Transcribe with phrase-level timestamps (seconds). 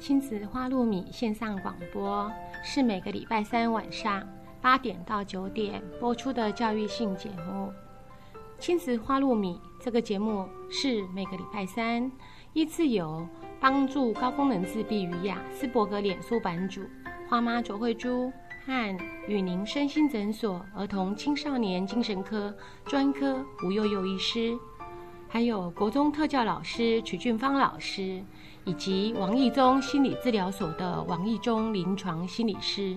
[0.00, 2.30] 亲子花露米线上广播
[2.62, 4.26] 是每个礼拜三晚上
[4.62, 7.72] 八点到九点播出的教育性节目。
[8.60, 12.10] 亲子花露米这个节目是每个礼拜三
[12.52, 13.26] 依次由
[13.60, 16.82] 帮助高功能自闭与雅斯伯格脸书版主
[17.28, 18.32] 花妈卓慧珠
[18.64, 24.56] 和与您身心诊所儿童青少年精神科专科吴幼幼医师，
[25.28, 28.22] 还有国中特教老师曲俊芳老师。
[28.68, 32.94] 以及王义忠心理治疗所的王义忠临床心理师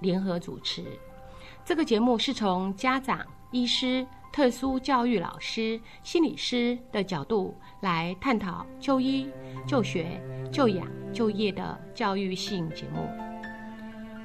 [0.00, 0.82] 联合主持。
[1.64, 9.30] 这个节目是从家长、医师、特殊教育老师、心理师的角度来探讨就医、
[9.64, 13.08] 就学、就养、就业的教育性节目。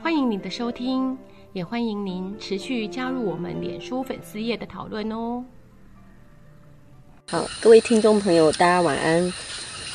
[0.01, 1.15] 欢迎您的收听，
[1.53, 5.45] 也欢迎您持续加入我们脸书粉丝页的讨论哦。
[7.29, 9.31] 好，各位听众朋友，大家晚安。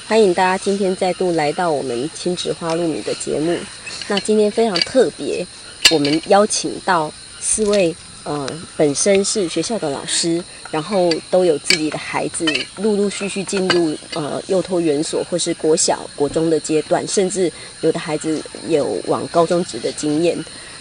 [0.08, 3.58] 欢迎大家今天再度来到我们亲子花露米的节目。
[4.06, 5.44] 那今天非常特别，
[5.90, 10.40] 我们邀请到四位呃本身是学校的老师，
[10.70, 20.38] 然后都有自己的孩子，陆陆续续进入呃幼托园所或是国小、国中的阶段，甚至有的孩子有往高中职的经验。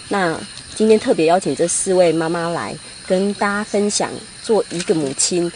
[0.08, 0.40] 那
[0.76, 2.72] 今天特别邀请这四位妈妈来
[3.08, 4.08] 跟大家分享，
[4.44, 5.50] 做一个母亲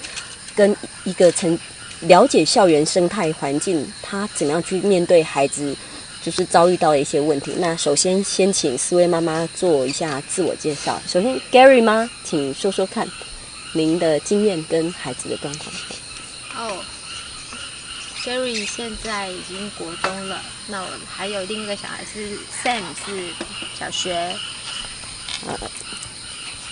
[0.56, 1.56] 跟一个成。
[2.00, 5.76] 了解校园生态环境，他怎么样去面对孩子，
[6.22, 7.52] 就是遭遇到的一些问题。
[7.58, 11.00] 那首先先请四位妈妈做一下自我介绍。
[11.06, 13.06] 首先，Gary 妈，请说说看
[13.74, 15.72] 您的经验跟孩子的状况。
[16.56, 16.82] 哦
[18.24, 23.28] ，Gary 现在已经国中了，那我还有另一个小孩是 Sam，是
[23.78, 24.14] 小学。
[25.46, 25.58] 呃，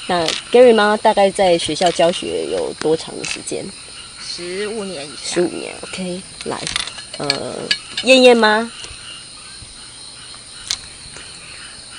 [0.09, 3.65] 那 Gary 妈大概在学校教学有多长的时间？
[4.39, 6.57] 十五年以上，十五年，OK，来，
[7.19, 7.55] 呃，
[8.05, 8.71] 燕燕吗？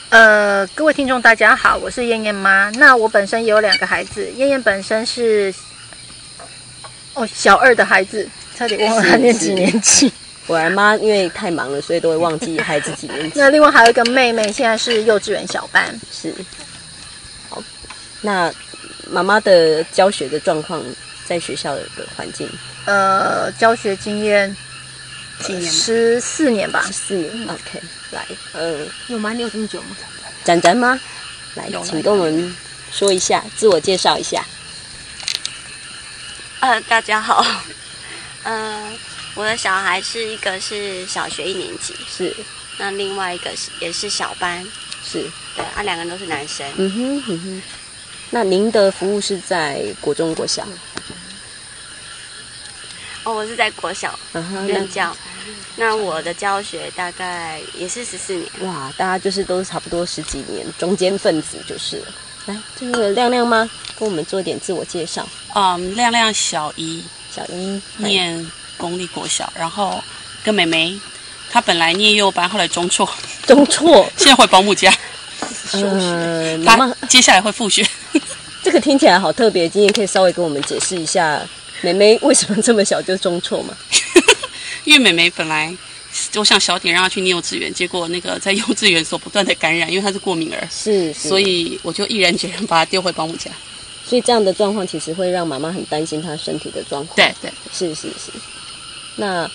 [0.07, 2.69] 呃，各位听众大家好，我是燕燕妈。
[2.75, 5.53] 那我本身也有两个孩子，燕燕本身是
[7.13, 8.25] 哦小二的孩子，
[8.55, 10.09] 差点忘了他念几年级。
[10.47, 13.33] 我妈因为太忙了，所以都会忘记孩子几年级。
[13.37, 15.93] 那另外还有一个妹妹，现在是幼稚园小班。
[16.09, 16.33] 是，
[17.49, 17.61] 好，
[18.21, 18.49] 那
[19.09, 20.81] 妈妈的教学的状况。
[21.29, 21.83] 在学校的
[22.17, 22.49] 环境，
[22.85, 24.57] 呃，教学经验
[25.45, 25.71] 几年？
[25.71, 26.81] 十四年吧。
[26.87, 27.79] 十四年，OK。
[28.09, 29.31] 来，呃，有吗？
[29.31, 29.95] 你有这么久吗？
[30.43, 30.99] 展展吗？
[31.53, 32.55] 来，请跟我们
[32.91, 34.43] 说一下，自我介绍一下。
[36.61, 37.45] 呃，大家好，
[38.41, 38.91] 呃，
[39.35, 42.35] 我的小孩是一个是小学一年级，是，
[42.79, 44.65] 那另外一个是也是小班，
[45.05, 46.65] 是对，啊，两个人都是男生。
[46.77, 47.61] 嗯哼，嗯哼。
[48.31, 50.67] 那您的服务是在国中、国小？
[53.23, 54.17] 哦，我是在国小
[54.67, 55.15] 任教。
[55.75, 58.47] 那我的教学大概也是十四年。
[58.61, 62.05] 哇，大家就是都差不多十几年，中间分子就是了。
[62.45, 63.69] 来，这个亮亮吗？
[63.97, 65.27] 跟我们做点自我介绍。
[65.55, 67.03] 嗯，亮亮小一，
[67.33, 70.01] 小一念公立国小，然后
[70.43, 70.99] 跟妹妹，
[71.49, 73.09] 她本来念幼班，后来中辍，
[73.45, 74.93] 中辍， 现在回保姆家。
[75.73, 77.85] 嗯，妈妈接下来会复学。
[78.63, 81.41] 这个听起来好特别，今天可以稍微跟我们解释一下，
[81.81, 83.73] 妹妹为什么这么小就中错吗？
[84.83, 85.75] 因为妹妹本来
[86.35, 93.49] 我想小点让她去念幼稚园，结果那个在幼稚园所不断的感染，因为她是过敏儿，是，所以我就毅然决然把她丢回保姆家。
[94.05, 97.15] 所以这样的状况其实会让妈妈很担心她身体的状况。
[97.15, 98.31] 对对，是是是。
[99.15, 99.49] 那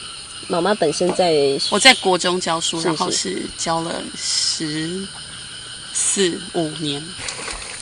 [0.49, 1.33] 妈妈本身在
[1.71, 5.07] 我在国中教书，然后是教了十。
[5.95, 7.01] 四五年，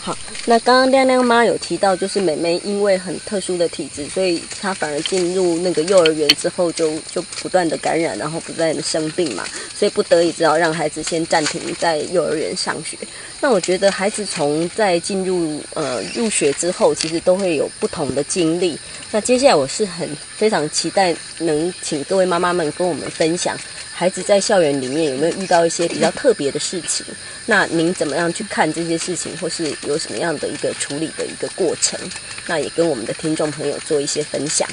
[0.02, 0.16] 好。
[0.44, 12.98] 那刚刚亮亮妈有提到，就是妹妹因为很特殊的体质，所以她反而进入那个幼儿园之后，就就不断的感染，然后不断的生病嘛，所以不得已只好让孩子先暂停在幼儿园上学。
[13.42, 18.78] 那我觉得孩子从在进入呃入学之后，其实都会有不同的经历。
[19.10, 23.58] 那接下来我是很非常期待能请各位妈妈们跟我们分享。
[23.92, 27.04] 孩子在校园里面有没有遇到一些比较特别的事情？
[27.46, 31.98] 那您怎么样去看这些事情，或是有什么样的一个处理的一个过程？
[32.46, 34.68] 那也跟我们的听众朋友做一些分享。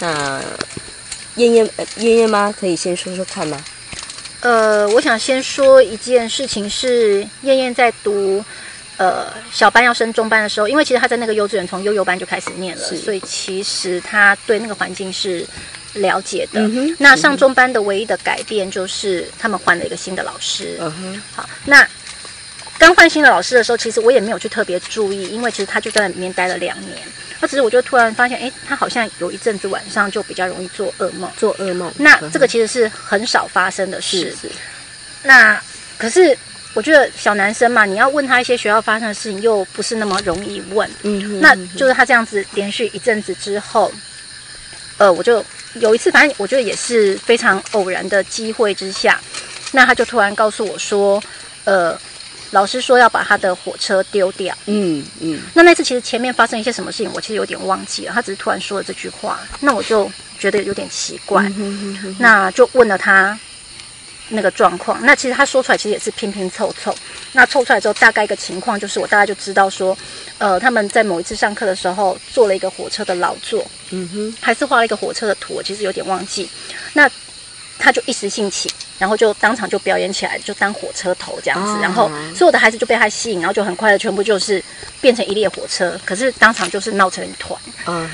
[0.00, 0.42] 那
[1.36, 3.64] 燕燕呃燕燕妈可以先说说看吗？
[4.44, 8.44] 呃，我想先说一件事情，是燕燕在读
[8.98, 15.44] 呃小班要升中班的时候，因为其实她在那个幼稚园从幼幼班就开始念了，所以其实她对那个环境是。
[15.98, 16.60] 了解的，
[16.98, 20.76] 那上中班的唯一的改变就是他们换了一个新的老师。
[21.32, 21.88] 好，那
[22.84, 26.98] 刚换新的老师的时候，其实我也没有去特别注意，因为其实他就在里面待了两年。
[27.40, 31.90] 那只是我就突然发现，哎，他好像有一阵子晚上就比较容易做噩梦，做噩梦。
[31.96, 34.36] 那这个其实是很少发生的事。
[34.38, 34.50] 是。
[35.22, 35.58] 那
[35.96, 36.36] 可是
[36.74, 40.86] 我觉得小男生嘛，你要问他一些学校发生的事情，又不是那么容易问。
[41.04, 41.40] 嗯。
[41.40, 43.90] 那就是他这样子连续一阵子之后，
[44.98, 45.42] 呃，我就
[45.76, 49.18] 有一次，反正我觉得也是非常偶然的机会之下，
[49.72, 51.22] 那他就突然告诉我说，
[51.64, 51.98] 呃。
[52.50, 54.56] 老师说要把他的火车丢掉。
[54.66, 55.40] 嗯嗯。
[55.54, 58.12] 那那次其实前面发生一些什么事情，我其实有点忘记了。
[58.12, 61.50] 他只是突然说了这句话，那我就觉得有点奇怪。
[62.18, 63.38] 那就问了他
[64.28, 65.04] 那个状况。
[65.04, 66.94] 那其实他说出来其实也是拼拼凑凑。
[67.32, 69.96] 那凑出来之后，大概一个情况就是，我大概就知道说，
[70.38, 73.66] 呃，他们在某一次上课的时候做了一个火车的劳作。
[73.90, 74.36] 嗯哼。
[74.40, 76.48] 还是画了一个火车的图，我其实有点忘记。
[76.92, 77.10] 那
[77.84, 78.72] 他就一时兴起。
[78.96, 84.62] 然后就当场就表演起来，就当火车头这样子，然后所有的孩子就被他吸引，然后就很快的全部就是
[85.00, 87.60] 变成一列火车，可是当场就是闹成一团。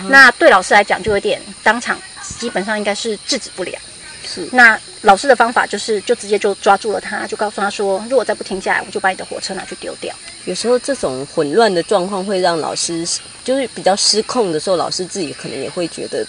[0.09, 2.01] 那对老师来讲就有点当场
[2.39, 3.79] 基本上应该是制止不了。
[4.25, 10.13] 是，那老师的方法就是就直接就抓住了他，就告诉他说，如果再不停下来，我就把你的火车拿去丢掉。
[10.47, 13.07] 有时候这种混乱的状况会让老师
[13.45, 16.27] 就是比较失控的时候，老师自己可能也会觉得。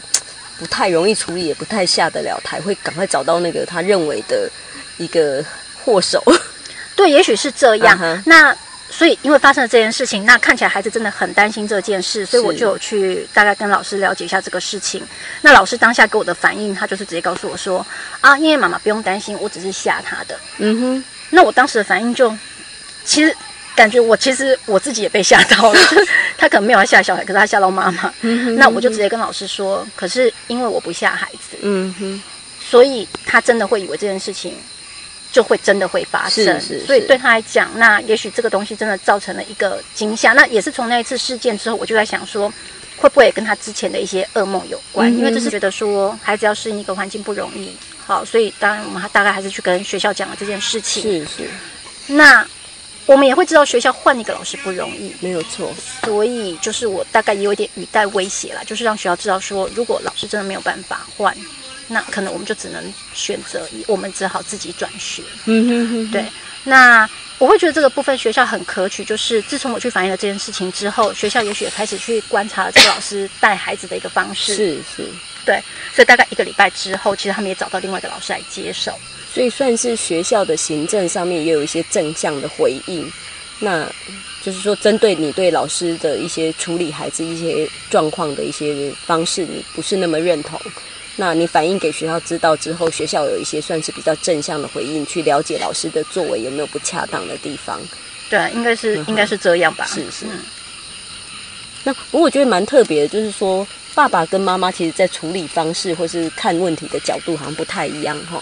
[0.61, 4.47] 不太容易处理，也不太下得了台，会赶快找到那个他认为的
[4.97, 5.43] 一个
[5.83, 6.23] 祸首。
[6.95, 8.21] 对，也许是这样。
[8.27, 8.55] 那
[8.87, 15.03] 所以因为发生了这件事情，那看起来孩子真的很担心这件事，所以我就有去大概跟老师了解一下这个事情。
[15.41, 17.83] 那老师当下给我的反应，他就是直接告诉我说
[18.21, 21.03] ：“啊，因为妈妈不用担心，我只是吓他的。”嗯哼。
[21.31, 22.31] 那我当时的反应就
[23.03, 23.35] 其实。
[23.75, 25.79] 感觉我其实我自己也被吓到了，
[26.37, 28.13] 他可能没有吓小孩，可是他吓到妈妈。
[28.57, 32.21] 那我就直接跟老师说，可是因为我不吓孩子，嗯哼，
[32.59, 34.53] 所以他真的会以为这件事情
[35.31, 36.59] 就会真的会发生。
[36.85, 40.33] 所以对他来讲，那也许这个东西真的造成了一个惊吓。
[40.33, 42.51] 那也是从那一次事件之后，我就在想说，
[42.97, 45.11] 会不会也跟他之前的一些噩梦有关？
[45.17, 47.75] 因为这是觉得说孩子要适应一个环境不容易。
[48.05, 51.01] 好，所以当然我们大概还是去跟学校讲了这件事情。
[51.01, 51.49] 是是，
[52.13, 52.45] 那。
[53.05, 55.73] 我们也会知道学校换一个老师不容易，没有错。
[56.05, 61.35] 所以就是我大概也有点语带威胁了，就是让学校知道说，如果老师真的没有办法换，
[61.87, 65.23] 那可能我们就只能选择，我们只好自己转学。
[65.45, 66.11] 嗯哼哼。
[66.11, 66.25] 对，
[66.63, 74.55] 那我会觉得这个部分学校很可取，就是自从我去反映了这件事情之后，学校也许也开始去观察这个老师带孩子的一个方式。
[74.55, 75.09] 是是。
[75.45, 75.61] 对，
[75.93, 78.93] 所以大概一个礼拜之后，其实他们也找到另外一个老师来接手。
[79.33, 83.09] 所以算是学校的行政上面也有一些正向的回应，
[83.59, 83.89] 那
[84.43, 90.59] 就是说针对你对老师的一些处理孩子一些状况的一些方式，你不是那么认同，
[91.15, 97.79] 那你反映给学校知道之后，学校有一些算是比较正向的回应，去了解老师的作为有没有不恰当的地方。
[98.29, 99.85] 对，应该是应该是这样吧。
[99.85, 100.25] 是是。
[101.83, 108.41] 那不过我觉得蛮特别的，就是说爸爸跟妈妈其实在处理方式或是看问题的角度好像不太一样哈。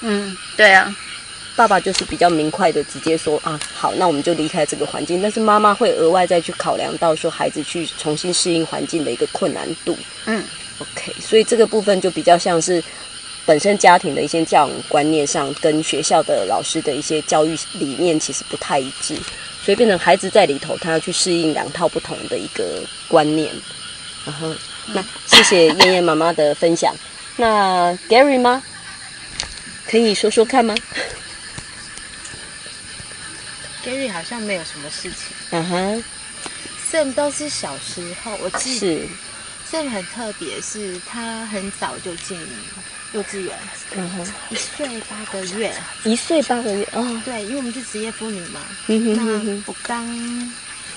[0.00, 0.94] 嗯，对啊，
[1.54, 5.22] 爸爸就是比较明快的直接说啊，好，那我们就离开这个环境。
[5.22, 9.96] 但是妈妈会额外再去考量到说孩子去重新适应环境的一个困难度。
[10.26, 10.42] 嗯
[10.78, 12.82] ，OK，所以这个部分就比较像是
[13.46, 19.16] 本身家庭的一些教育观念上，跟学校的老师的一些教育理念其实不太一致，
[19.64, 23.52] 所以变成孩子在里头他要去适应两套不同的一个观念。
[24.24, 24.54] 然后，
[24.88, 26.94] 那谢谢燕燕妈妈的分享。
[27.36, 28.62] 那 Gary 吗？
[29.88, 30.74] 可以说说看吗
[33.84, 35.18] ？Gary 好像没有什么事情。
[35.50, 36.04] 嗯哼
[36.90, 39.08] ，Sam 都是小时候，我记得
[39.70, 42.38] Sam 很特别，是他很早就进
[43.12, 43.56] 幼稚园，
[43.94, 48.60] 嗯哼，一岁八个月，一岁八个月哦，对，因为我们是职业妇女嘛。
[48.86, 50.06] 嗯哼那我刚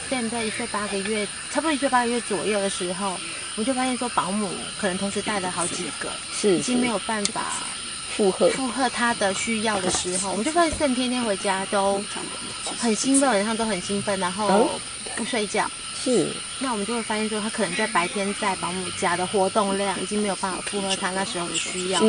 [0.09, 3.17] Sam 在一岁八个月，差不多一岁八个月左右的时候，
[3.55, 7.53] 我就发现说保姆可能同时带了好几个，是已经没有办法。
[8.15, 8.49] 负荷。
[8.51, 12.01] 负荷他的需要的时候，我们就发现 Sam 天天回家都
[12.79, 14.79] 很兴奋，晚上都很兴奋，然后
[15.17, 15.69] 不睡觉。
[16.05, 22.07] 是，那我们就会发现说，他可能在白天在保姆家的活动量已经没有办法负荷他那时候的需要了。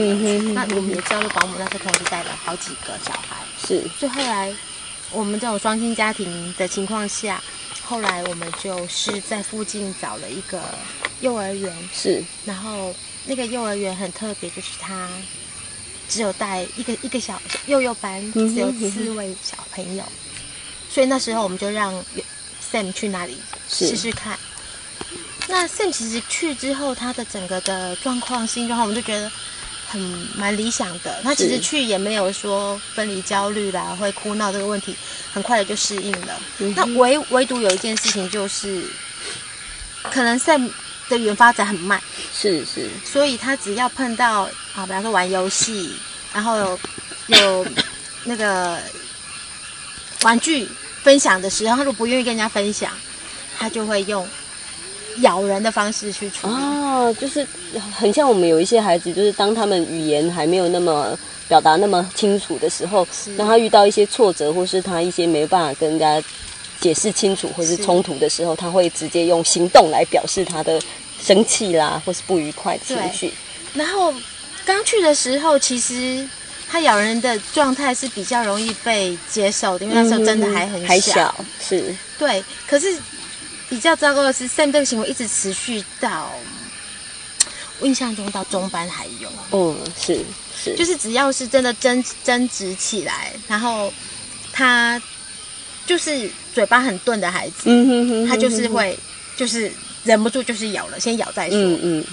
[0.53, 3.37] 那我们也知道，保姆那时候同时带了好几个小孩。
[3.59, 4.55] 是，所以后来
[5.11, 7.43] 我们这种双薪家庭的情况下，
[7.83, 10.61] 后来我们就是在附近找了一个
[11.23, 11.75] 幼儿园。
[11.91, 15.09] 是，然后那个幼儿园很特别，就是他。
[16.09, 20.05] 只有带一个一个小幼幼班，只有四位小朋友，
[20.89, 21.93] 所以那时候我们就让
[22.71, 23.37] Sam 去那里
[23.69, 24.39] 试试看。
[25.49, 29.31] 那 Sam 其实去之后，他的整个的状况、心状况，我们就觉得
[29.89, 30.01] 很
[30.37, 31.21] 蛮理想的。
[31.23, 34.97] 他其实去也没有说分离焦虑啦，会哭闹这个问题，
[35.33, 36.41] 很快的就适应了。
[36.75, 38.85] 那唯唯独有一件事情就是，
[40.03, 40.69] 可能 Sam
[41.09, 42.03] 的语言发展很慢，
[42.35, 45.95] 是是，所以他只要碰到啊，比方说玩游戏，
[46.35, 46.79] 然后有
[47.27, 47.67] 有
[48.25, 48.83] 那个
[50.23, 50.69] 玩具
[51.05, 52.91] 分享的时候，他如果不愿意跟人家分享，
[53.59, 54.27] 他就会用
[55.21, 56.53] 咬人的方式去处理。
[56.53, 57.47] 哦，就是
[57.95, 66.23] 很像我们有一些孩子，就是当他们语言还没有那么表达那么清楚的时候，当他遇到一些挫折，或是他一些没办法跟人家
[66.81, 70.81] 解释清楚，或是冲突的时候，他会直接用行动来表示他的
[71.23, 73.33] 生气啦，或是不愉快的情绪。
[73.73, 74.13] 然后
[74.65, 76.29] 刚去的时候，其实
[76.69, 82.43] 他咬人的状态是比较容易被接受的，因为那时候真的还很还小，是对。
[82.67, 82.97] 可是
[83.69, 86.31] 比较糟糕的是，Sam 这个行为一直持续到
[87.81, 89.29] 我印象中到中班还有。
[89.53, 90.25] 嗯，是
[90.57, 93.93] 是，就是只要是真的争争执起来，然后
[94.53, 95.01] 他
[95.85, 98.99] 就是嘴巴很钝的孩子，嗯哼哼，他就是会
[99.37, 99.71] 就是
[100.05, 101.59] 忍不住就是咬了，先咬再说。
[101.59, 102.05] 嗯嗯，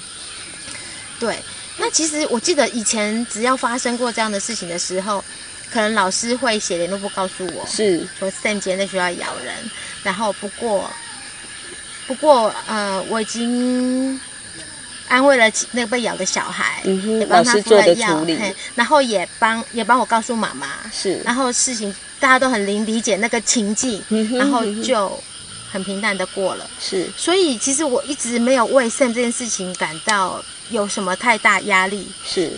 [1.19, 1.37] 对。
[1.77, 5.23] 那其实我记得以前只要发生过这样的事情的时候，
[5.71, 9.55] 可能老师会写联络簿告诉我，是说 Sam 今天在学校咬人，
[10.03, 10.91] 然后不过
[12.07, 14.19] 不过呃我已经
[15.07, 18.37] 安慰了那个被咬的小孩，也帮他做了处理，
[18.75, 24.03] 然后也帮也帮我告诉妈妈，是，然后事情大家都很理理解那个情境，
[24.37, 25.21] 然后就
[25.71, 30.43] 很平淡的过了，是，所以其实我一直没有为 Sam 这件事情感到。
[30.69, 32.07] 有什么太大压力？
[32.25, 32.49] 是，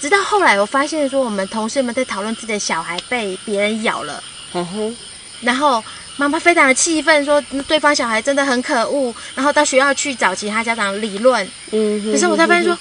[0.00, 4.96] 直到后来我发现说，我们同事们在讨论自己的小孩被别人咬了，嗯哼，
[5.40, 5.82] 然后
[6.16, 12.72] 妈妈非常的气愤，说对方小孩真的很可恶，然后到学校去找其他家长理论，嗯，可是我才发现说，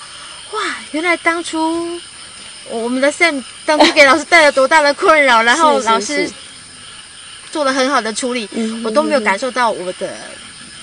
[0.52, 0.62] 哇，
[0.92, 2.00] 原来当初
[2.70, 6.30] 我们的 Sam 当初给老师带了多大的困扰，然后老师
[7.52, 8.50] 做了很好的处理，
[8.84, 10.16] 我都没有感受到我的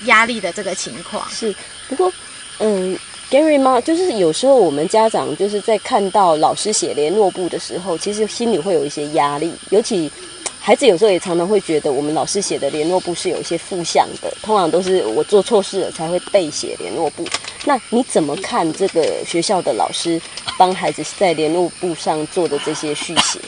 [0.05, 1.27] 压力的这个情况。
[1.29, 1.53] 是，
[1.87, 2.11] 不过，
[2.59, 2.97] 嗯。
[3.31, 3.79] Gary 吗？
[3.79, 9.53] 就是有时候我们家长就是在看到老师写联络簿的时候，其实心里会有一些压力。
[9.69, 10.11] 尤其
[10.59, 17.27] 孩子有时候也常常会觉得，我们老师写的联络簿是有一些负向的，通常都是我做错事了才会背写联络簿。
[17.65, 20.21] 那你怎么看这个学校的老师
[20.57, 23.39] 帮孩子在联络簿上做的这些续写？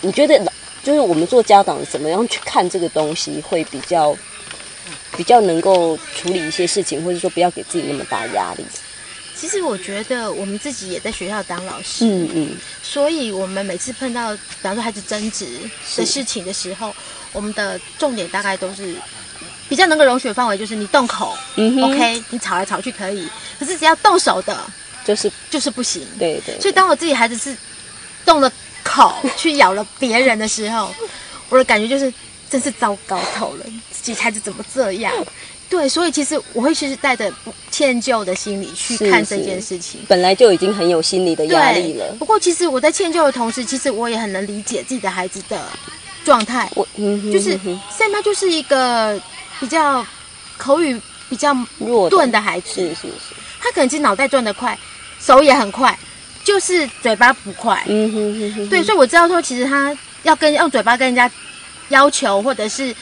[0.00, 0.40] 你觉得
[0.82, 4.16] 就是我们做家长怎么样去看这个东西会比较？
[5.16, 8.64] 比较能够处理一些事情，或者说不要给自己那么大压力。
[9.38, 15.46] 其实我觉得我们自己也在学校当老师，嗯嗯，所以我们每次碰到，比方说孩子争执
[15.96, 16.92] 的事情的时候，
[17.32, 18.96] 我们的重点大概都是
[19.68, 23.28] 比较能够容许的范围，就是你动口嗯，OK，你吵来吵去可以，
[23.60, 24.58] 可是只要动手的，
[25.04, 26.04] 就是就是不行。
[26.18, 26.60] 对对。
[26.60, 27.56] 所以当我自己孩子是
[28.24, 28.52] 动了
[28.82, 30.92] 口去咬了别人的时候，
[31.48, 32.12] 我的感觉就是
[32.50, 33.66] 真是糟糕透了。
[33.92, 35.12] 自己孩子怎么这样？
[35.70, 37.30] 对，所以其实我会其实带着
[37.70, 40.00] 歉疚的心理去看这件事情。
[40.08, 42.06] 本来就已经很有心理的压力了。
[42.18, 45.62] 不过，其实我在歉疚的同时，其实我也很能理解自己的孩子的
[46.24, 46.70] 状态。
[46.74, 46.88] 我，
[47.30, 49.20] 就是 Sam 他就是一个
[49.60, 50.04] 比较
[50.56, 50.98] 口语
[51.28, 53.34] 比较弱钝的孩子，是是是。
[53.60, 54.78] 他可能其实脑袋转得快，
[55.20, 55.96] 手也很快，
[56.42, 57.84] 就是嘴巴不快。
[57.86, 58.68] 嗯哼哼哼。
[58.70, 61.30] 对，所以我知道说，其实他要跟用嘴巴跟人家
[61.90, 62.96] 要求，或者是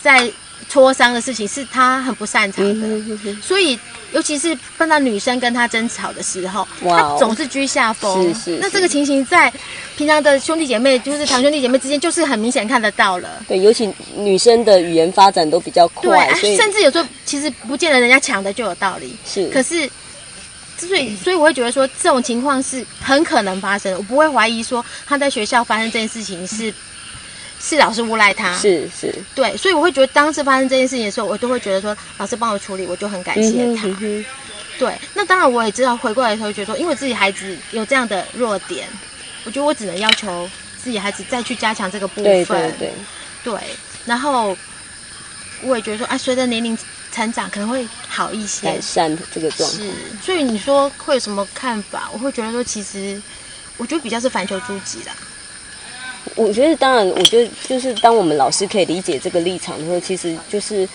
[0.00, 0.32] 在。
[0.70, 3.78] 磋商的事情是他很不擅长的，所以
[4.12, 8.32] 尤其是碰到女生跟他争吵的时候，他总是居下风。
[8.34, 8.58] 是是。
[8.60, 9.52] 那这个情形在
[9.96, 13.42] 平常的兄弟姐妹，就是堂兄弟姐妹之间，就是很明显看得到了。
[13.48, 19.16] 对，尤其女生的语言发展都比较快，对，甚至有时候其实不见得人家抢的就有道理。
[19.26, 19.48] 是。
[19.48, 19.88] 可是，
[20.76, 26.72] 所以所以我会觉得说，这种情况是很可能发生，我不会怀疑说他在学校发生这件事情是。
[27.64, 33.86] 是老师诬赖他，是是，对，所以我会觉得当时发生这件事情的时候，我都会觉得说老师帮我处理，我就很感谢他。
[34.78, 38.88] 对，那当然我也知道回过来的时候，觉得说因为自己孩子有这样的弱点，
[39.44, 40.50] 我觉得我只能要求
[40.82, 42.24] 自己孩子再去加强这个部分。
[42.24, 42.92] 对对对，
[43.44, 43.60] 对。
[44.06, 44.56] 然后
[45.62, 46.76] 我也觉得说，啊，随着年龄
[47.12, 49.76] 成长，可能会好一些，改善这个状态。
[49.76, 52.10] 是，所以你说会有什么看法？
[52.12, 53.22] 我会觉得说，其实
[53.76, 55.14] 我觉得比较是反求诸己啦。
[56.34, 60.88] 我觉得，当然，我觉得就是当我们老师可以理解这个立场的时候，其实就是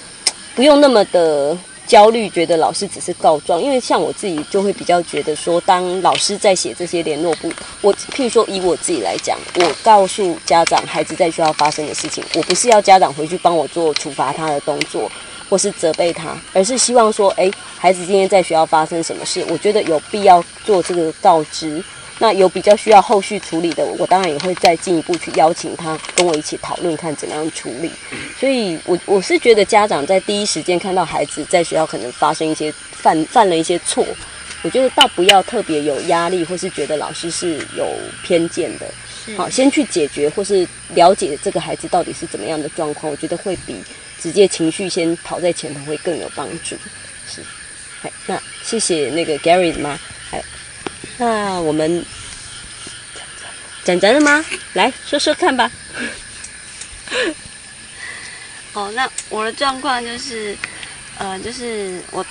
[0.56, 1.56] 不用那么的
[1.86, 3.62] 焦虑，觉得老师只是告状。
[3.62, 15.12] 因为像我自己就会比较觉得说，当老师在写这些联络簿，我譬如说以我自己来讲，我告诉家长孩子在学校发生的事情，我不是要家长回去帮我做处罚他的动作，
[15.50, 21.84] 或是责备他，而是希望说，哎，孩子今天在学校发生什么事，我觉得有必要做这个告知。
[22.20, 27.92] 那有比较需要后续处理的，我当然也会再进一步去邀请他跟我一起讨论，看怎么样处理。
[28.40, 34.04] 所以，我我是觉得家长在第一时间看到孩子在学校可能发生一些犯犯了一些错，
[34.64, 37.88] 我觉得倒不要特别有压力，或是觉得老师是有
[38.24, 38.88] 偏见的。
[39.36, 43.76] 好，先去解决或是了解这个孩子到底是怎么样的状况，我觉得会比
[44.20, 46.76] 直接情绪先跑在前头会更有帮助。
[47.28, 47.42] 是，
[48.02, 50.00] 好，那谢谢那个 Gary 的妈。
[51.20, 52.06] 那我们
[53.84, 54.46] 讲讲了吗？
[54.74, 55.70] 来说说看吧。
[58.74, 60.56] 哦，那我的状况就是，
[61.18, 62.24] 呃，就是我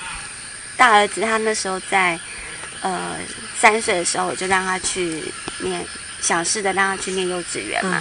[0.76, 2.18] 大儿子他那时候在
[2.80, 3.16] 呃
[3.58, 5.24] 三岁的时候，我就让他去
[5.58, 5.84] 念，
[6.20, 8.00] 想试着让他去念幼稚园嘛。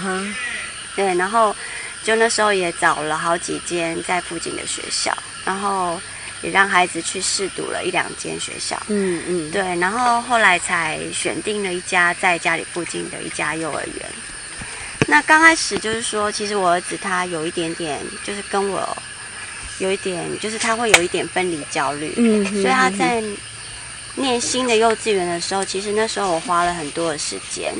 [0.95, 1.55] 对，然后
[2.03, 5.11] 就那时候也找了好几间在附近的学校，
[5.43, 5.99] 然后。
[6.41, 14.09] 也让孩子去试读了一两间学校，嗯嗯，对，然后后来才选定了一家在家里附近的一家幼儿园。
[15.07, 18.97] 那刚开始就是说，其实我儿子他有一点点，就是跟我
[19.79, 23.23] 有一点，就是他会有一点分离焦虑，嗯，所以他在
[24.15, 27.73] 念新的幼稚园的时候，其实那时候我花了很多的时间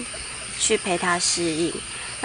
[0.60, 1.74] 去陪他适应。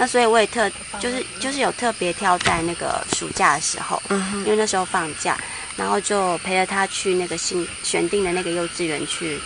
[0.01, 0.67] 那所以我也特
[0.99, 4.01] 就是就是有特别挑在那个暑假的时候，
[4.43, 5.37] 因为那时候放假。
[5.77, 9.39] 然后就陪着他去那个新选定的那个幼稚园去，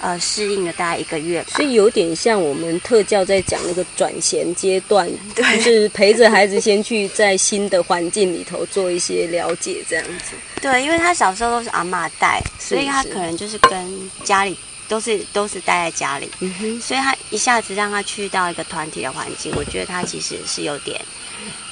[0.00, 10.36] 呃，适应了大概一个月，所以有点像我们特教在讲那个转衔阶段，对，是陪着孩子先去在新的环境里头做一些了解，这样子。
[10.62, 14.56] 对，因为他小时候都是阿妈带，所以他可能就是跟家里
[14.88, 21.00] 都是都是待在家里，嗯哼，所以他一下子让他去到一个团体的环境，我觉得他其实是有点。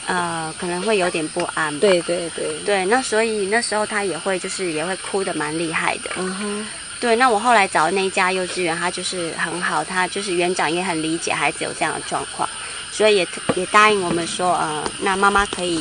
[0.04, 1.78] 呃，可能会有点不安。
[1.78, 6.10] 对对对对，那所以那时候他也会就是也会哭的蛮厉害的。
[6.16, 6.66] 嗯哼。
[6.98, 12.48] 对，那我后来找的那一家幼稚园，他就是很好，他就是园长也很理解孩子有这样的状况，
[12.92, 15.80] 所以也也答应我们说，呃，那妈妈可以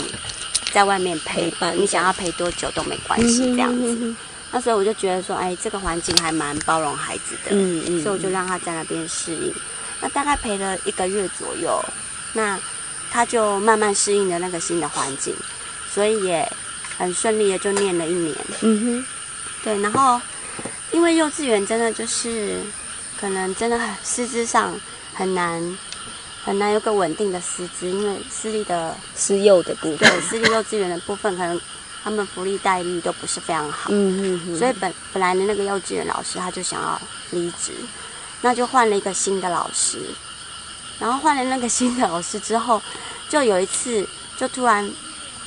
[0.71, 4.15] 在外面陪伴，你想要陪多久都没关系这样子。
[4.51, 7.51] 那时候我就觉得说，哎，这个环境还蛮包容孩子的。
[7.51, 8.03] 嗯嗯。
[8.03, 9.53] 所以我就让他在那边适应。
[10.01, 11.83] 那大概陪了一个月左右，
[12.33, 12.59] 那。
[13.13, 15.35] 他就慢慢适应了那个新的环境，
[15.93, 16.49] 所以也
[16.97, 18.33] 很顺利的就念了一年。
[18.61, 19.05] 嗯哼，
[19.65, 19.81] 对。
[19.81, 20.17] 然后
[20.93, 22.61] 因为幼稚园真的就是
[23.19, 24.73] 可能真的很师资上
[25.13, 25.77] 很难
[26.45, 31.59] 很难有个稳定的师资，因为私立的私幼的部分，对私立幼稚园的部分，可能
[32.03, 33.89] 他们福利待遇都不是非常好。
[33.91, 34.57] 嗯嗯嗯。
[34.57, 37.73] 所以本本来的那个幼稚园老师他就想要离职，
[38.41, 39.99] 那就换了一个新的老师。
[40.99, 42.79] 然后换了那个新的老师之后，
[43.27, 44.87] 就有一次，就突然，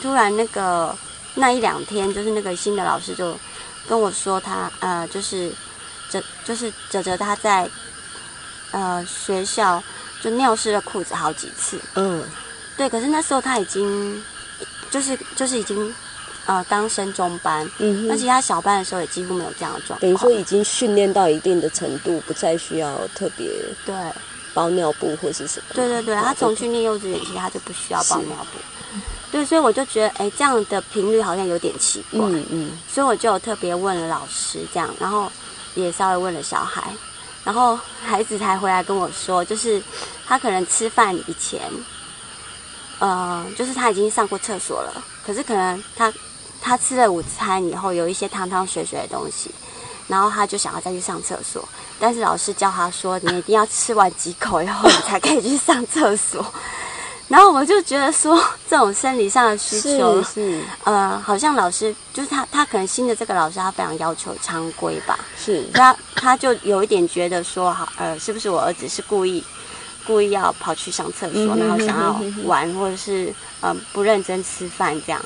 [0.02, 0.96] 突然那个
[1.34, 3.38] 那一两天，就是那个新的老师就
[3.88, 5.52] 跟我说，他呃，就是
[6.10, 7.70] 哲，就是哲哲他在
[8.72, 9.80] 呃学校
[10.20, 11.80] 就尿湿了裤子好几次。
[11.94, 12.24] 嗯，
[12.76, 12.88] 对。
[12.88, 14.20] 可是那时候他已经
[14.90, 15.94] 就是就是已经
[16.46, 20.00] 呃刚升中班，嗯，而且他小班的时候也几乎没有这样的状况。
[20.00, 23.48] 等于说已经训练到一定的程度，不再需要特别
[23.86, 23.94] 对。
[24.54, 25.74] 包尿布或是什么？
[25.74, 28.98] 对对对，他从去念幼稚园其实他就不需要包尿布。
[29.32, 32.20] 对，所以我就觉得，哎，这样的频率好像有点奇怪。
[32.20, 32.70] 嗯嗯。
[32.88, 35.28] 所以我就特别问了老师，这样，然后
[35.74, 36.84] 也稍微问了小孩，
[37.42, 39.82] 然后孩子才回来跟我说，就是
[40.24, 41.60] 他可能吃饭以前，
[43.00, 46.12] 呃，就是他已经上过厕所了，可是可能他
[46.64, 49.50] 他吃了午餐以后，有一些汤汤水水的东西。
[50.06, 51.66] 然后他就想要再去上厕所，
[51.98, 56.44] 但是老师教他说：“你一定要吃完几口以后，你才可以去上厕所。
[57.26, 65.18] ”然后我就觉得说，这种生理上的需求，是呃，好像老师就是他，他可能新的这个老师，他非常要求常规吧。
[65.42, 69.42] 是，他他就有一点觉得说，好，呃，是不是我儿子是故意
[70.06, 75.18] 故意要跑去上厕所，然后想要玩，或者是嗯不认真吃饭这样。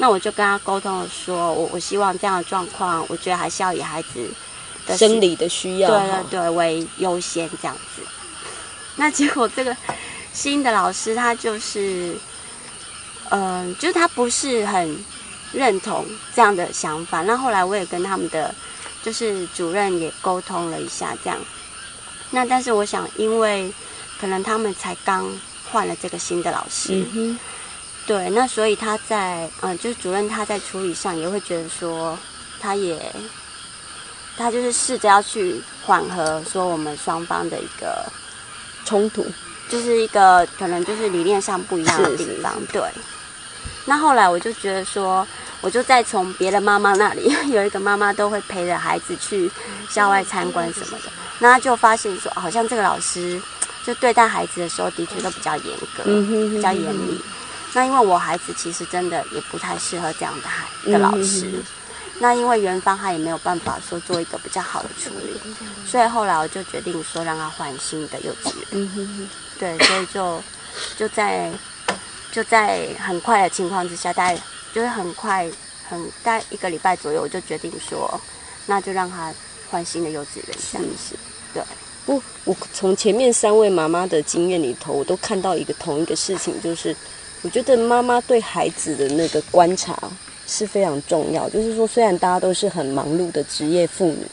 [0.00, 4.30] 那我就跟他沟通了，说我我希望这样的状况，我觉得还是要以孩子
[4.86, 8.02] 的生理的需要，对对对为优先这样子。
[8.96, 9.76] 那结果这个
[10.32, 12.16] 新的老师他就是，
[13.30, 15.04] 嗯，就是他不是很
[15.52, 17.22] 认同这样的想法。
[17.22, 18.54] 那后来我也跟他们的
[19.02, 21.38] 就是主任也沟通了一下，这样。
[22.30, 23.72] 那但是我想，因为
[24.20, 25.28] 可能他们才刚
[25.72, 27.04] 换了这个新的老师。
[28.08, 32.18] 对，那所以他在嗯，就是主任他在处理上也会觉得说，
[32.58, 32.98] 他也，
[34.34, 38.10] 他就是试着要去缓和说我们双方的一个
[38.86, 39.26] 冲突，
[39.68, 42.54] 就是一个可能就是理念上不一样的地方。
[42.72, 42.82] 对。
[43.84, 45.26] 那后来我就觉得说，
[45.60, 49.50] 我就再从别的妈妈那里， 有一个妈妈都会陪着孩子去
[49.90, 53.38] 校外参观什么的，那就发现说，好像这个老师
[53.84, 57.20] 就对待孩子的时候，的确都比较严格，比较严厉。
[57.74, 61.62] 那因为我孩子其实真的也不太适合这样的孩的老师。
[62.20, 65.38] 那因为元芳他也没有办法说做一个比较好的处理，
[65.86, 69.28] 所以后来我就决定说让他换新的幼稚园。
[69.56, 70.42] 对，所以就
[70.96, 71.52] 就在
[72.32, 74.40] 就在很快的情况之下，大概
[74.74, 75.48] 就是很快
[75.88, 78.20] 很大概一个礼拜左右，我就决定说，
[78.66, 79.32] 那就让他
[79.70, 80.58] 换新的幼稚园。
[80.72, 81.16] 这样子，
[81.54, 81.62] 对。
[82.04, 86.96] 不，我从前面三位妈妈的经验里头，我都看到一个同一个事情，就是
[87.42, 89.96] 我觉得妈妈对孩子的那个观察。
[90.50, 94.26] 是非常重要，就是说，虽然大家都是很忙碌的职业妇女，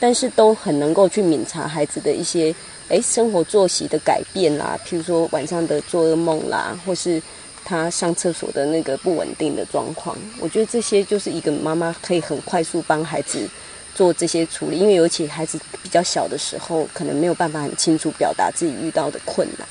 [0.00, 2.54] 但是都很能够去敏察孩子的一些
[2.88, 7.22] 诶生活作息的改变啦，譬如说晚上的做噩梦啦，或是
[7.66, 10.16] 他上厕所的那个不稳定的状况。
[10.40, 13.46] 我觉得这些就是一个妈妈可以很快速帮孩子
[13.94, 19.68] 做这些处理，因为尤其孩子比较小的时候，可能没有办法很清楚表达自己遇到的困难。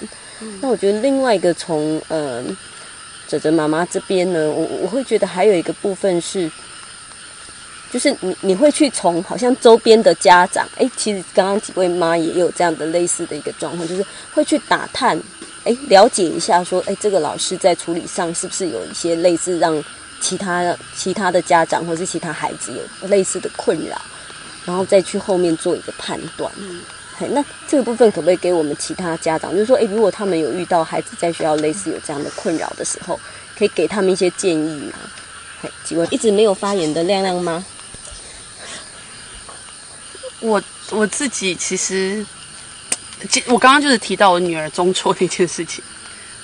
[0.62, 2.56] 那我觉得另外一个从嗯。
[3.28, 6.50] 哲哲妈妈这边呢，我我会觉得还有一个部分是，
[7.92, 15.20] 就是你你会去从好像周边的家长，哎，其实刚刚几位妈也有这样的类似的一个状况，就是会去打探，
[15.64, 19.84] 哎，了解一下说，哎，这个老师在处理上是不是有一些类似让
[20.22, 24.02] 其他其他的家长或是其他孩子有类似的困扰，
[24.66, 26.52] 然后再去后面做一个判断。
[27.32, 33.20] 那这个部分可不可以给我们其他家长，就是说，诶，如果他们有遇到孩子在学校类似有这样的困扰的时候，
[33.58, 35.00] 可以给他们一些建议吗？
[35.62, 37.66] 嘿，几位一直没有发言的亮亮吗？
[40.40, 42.24] 我我自己其实，
[43.28, 45.84] 其我刚刚就是提到我女儿中辍那件事情，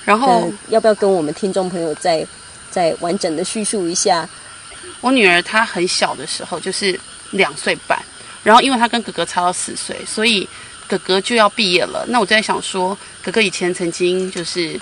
[0.04, 2.26] 然后要不要跟我们听众朋友再
[2.72, 4.28] 再完整的叙述一下？
[5.00, 6.98] 我女儿她很小的时候，就是
[7.30, 7.96] 两岁半。
[8.44, 10.48] 然后，因为他跟哥哥差到四岁，所以
[10.86, 12.04] 哥哥就要毕业了。
[12.08, 14.78] 那我就在想说，哥哥以前曾经就是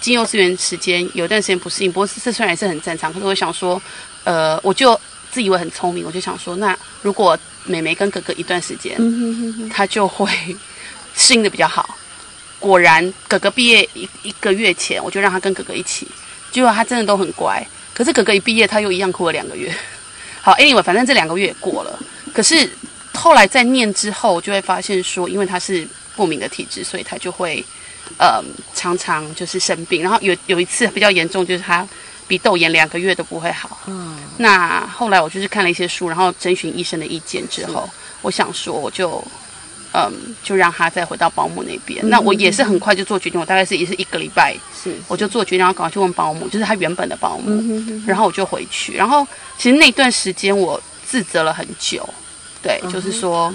[0.00, 3.12] 进幼稚园时间有一段时间不适应，不过这虽然也是很正常。
[3.12, 3.82] 可是我想说，
[4.24, 4.98] 呃，我就
[5.30, 8.96] 自以为很聪明，我就想说，那如果妹妹跟哥哥一段时间，
[9.68, 10.30] 他就会
[11.16, 11.98] 适应的比较好。
[12.60, 16.06] 果然，哥哥毕业一一个月前，我就让他跟哥哥一起，
[16.52, 17.66] 结果他真的都很乖。
[17.92, 19.74] 可是哥哥一毕业，他又一样哭了两个月。
[20.48, 21.98] 好，anyway，反正这两个月也过了。
[22.32, 22.66] 可是
[23.12, 27.62] 后来在念之后，就会发现说，因为他是过敏的体质，所以他就会，
[28.16, 28.42] 呃，
[28.74, 30.02] 常常就是生病。
[30.02, 31.86] 然后有有一次比较严重，就是他
[32.26, 33.78] 鼻窦炎两个月都不会好。
[33.88, 34.18] 嗯。
[34.38, 37.86] 那后来我就是看了一些书，然后征询医生的意见之后，
[38.22, 39.22] 我想说，我就，
[39.92, 42.06] 嗯，就让他再回到保姆那边。
[42.08, 47.82] 那我也是很快就做决定，我大概是也是一个礼拜，是我就做决定，然后赶快去问保姆，就是他原本的保姆。
[48.06, 48.94] 然后我就回去。
[48.94, 52.08] 然后其实那段时间我自责了很久。
[52.60, 53.54] 对，就是说，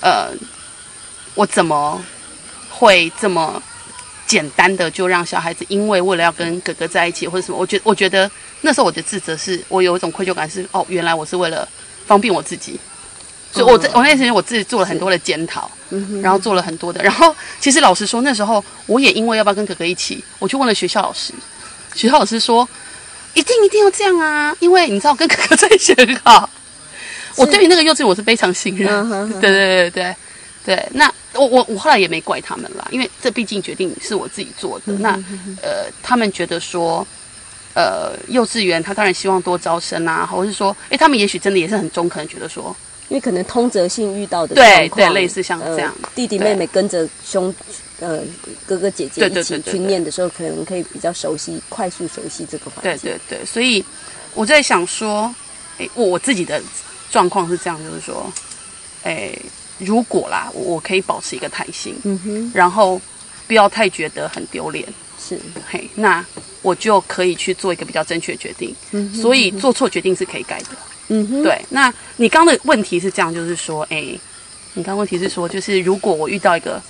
[0.00, 0.28] 呃，
[1.34, 1.98] 我怎么
[2.68, 3.60] 会这么
[4.26, 7.56] 简单的就让小孩子，因为为了要跟哥哥在一起或者什么？
[7.58, 11.66] 我觉我觉得那时候我的自责是，我有一种愧疚感，是哦，原来我是为了
[12.06, 12.78] 方便我自己，
[13.52, 15.70] 所以我在我那段时间我自己做了很多的检讨，
[16.22, 21.32] 然后做了很多的，然后其实老实说，那时候我也因为要不要跟哥哥一起，我去问了学校老师，
[21.94, 22.66] 学校老师说
[23.34, 26.48] 一定一定要这样啊，因为你知道跟哥哥在一起很好。
[27.36, 29.08] 我对于那个幼稚园我是非常信任，
[29.40, 30.16] 对对对对
[30.66, 30.88] 对。
[30.92, 34.92] 那我我我后来也没怪他们啦，因为这毕竟决定是我自己做的。
[34.98, 35.12] 那
[35.62, 37.06] 呃，他们觉得说，
[37.72, 42.76] 呃，幼稚园他当然希望多招生啊，或者是说，哎，他们也许真的也是很中肯，觉得说，
[43.12, 47.54] 因为可能通则性遇到的对对类似像这样，弟弟妹妹跟着兄
[48.00, 48.22] 呃
[48.66, 53.02] 哥哥姐姐一起去念的时候，可能可以比较熟悉，快速熟悉这个环境。
[53.02, 53.84] 对对对，所以
[54.34, 55.32] 我在想说，
[55.78, 56.60] 哎，我我自己的。
[57.12, 58.32] 状况是这样，就是说，
[59.02, 59.30] 哎，
[59.76, 62.98] 如果啦，我可以保持一个弹性，嗯哼，然后
[63.46, 64.82] 不要太觉得很丢脸，
[65.20, 65.38] 是，
[65.70, 66.24] 嘿，那
[66.62, 70.68] 我就可以去做一个比较正确的决定，嗯，所以做错决定是可以改的，
[71.12, 71.60] 嗯哼，对。
[71.70, 74.18] 那你刚的问题是这样，就是说，诶，
[74.74, 76.80] 你刚问题是说，就是如果我遇到一个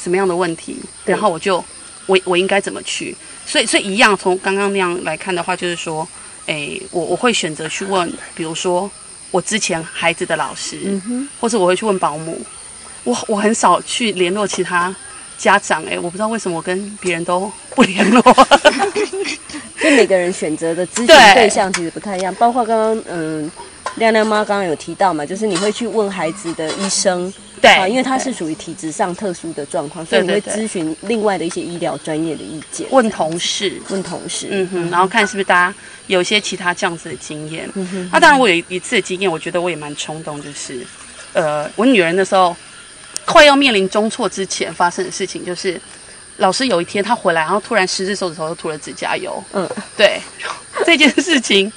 [0.00, 1.62] 什么样的问题，然后我就
[2.06, 3.14] 我我应该怎么去？
[3.44, 6.08] 所以所以一样，从刚刚那样来看的话，就是说，
[6.46, 8.90] 诶，我我会选择去问，比如说。
[9.32, 12.38] 我之前孩子的老师，嗯哼或者我会去问保姆，
[13.02, 14.94] 我我很少去联络其他
[15.38, 18.22] 家长，哎，我不知道为什么我跟别人都不联络。
[19.80, 23.50] 就每个人选择的咨询对象其实不太一样，包括刚刚嗯
[23.96, 27.32] 亮亮妈刚刚有提到嘛，就是你会去问孩子的医生。
[27.60, 32.84] 对，因为他是属于体质上特殊的状况，所以你会咨询另外的一些医疗专业的意见。
[32.90, 35.74] 问同事，问同事，嗯哼，然后看是不是大家
[36.08, 37.70] 有一些其他这样子的经验。
[37.74, 40.84] 嗯哼，那当然我有一次的经验，我觉得我也蛮冲动，就是，
[41.34, 42.56] 呃，我女儿那时候
[43.24, 45.80] 快要面临中辍之前发生的事情，就是
[46.38, 49.40] 老师有一天她回来，然后突然十只手指头都涂了指甲油。
[49.52, 50.20] 嗯，对，
[50.84, 51.72] 这件事情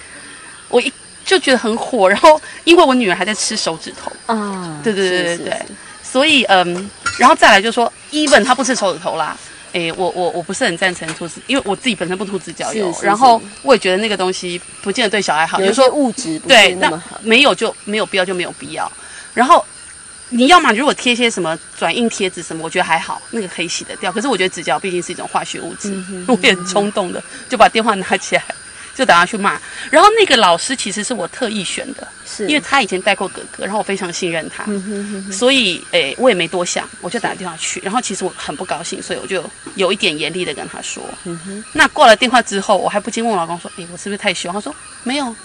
[0.69, 0.91] 我一
[1.25, 5.65] 就觉得很火，然后因为我女儿还在吃手指头，啊，对对对对对是，
[6.03, 9.35] 所以嗯，然后再来就说，even 她不吃手指头啦。
[9.73, 16.89] 诶，我我我不是很赞成涂指，因为我自己本身不涂指甲油，是是然后我也觉得那个东西不见得对小孩好，就是说物质不对，那。
[17.23, 18.89] 没有就没有必要就没有必要。
[19.33, 19.61] 然后
[20.29, 24.09] 你要么如果贴一些什么转印贴纸什么，我觉得还好，那个可以洗得掉。
[24.09, 28.43] 可是我觉得指甲油毕竟是一种化学物质，嗯 我也很冲动的就把电话拿起来
[28.95, 29.59] 就打他去骂。
[29.91, 37.79] 然后那个老师其实是我特意选的，是因为他以前带过哥哥，然后我非常信任他，嗯所以诶我也没多想，我就打电话去。
[37.83, 39.43] 然后其实我很不高兴，所以我就
[39.75, 41.03] 有一点严厉的跟他说。
[41.25, 45.35] 嗯那挂了电话之后，我还不禁问我老公说：“诶，我是不是太凶？”他说：“没有，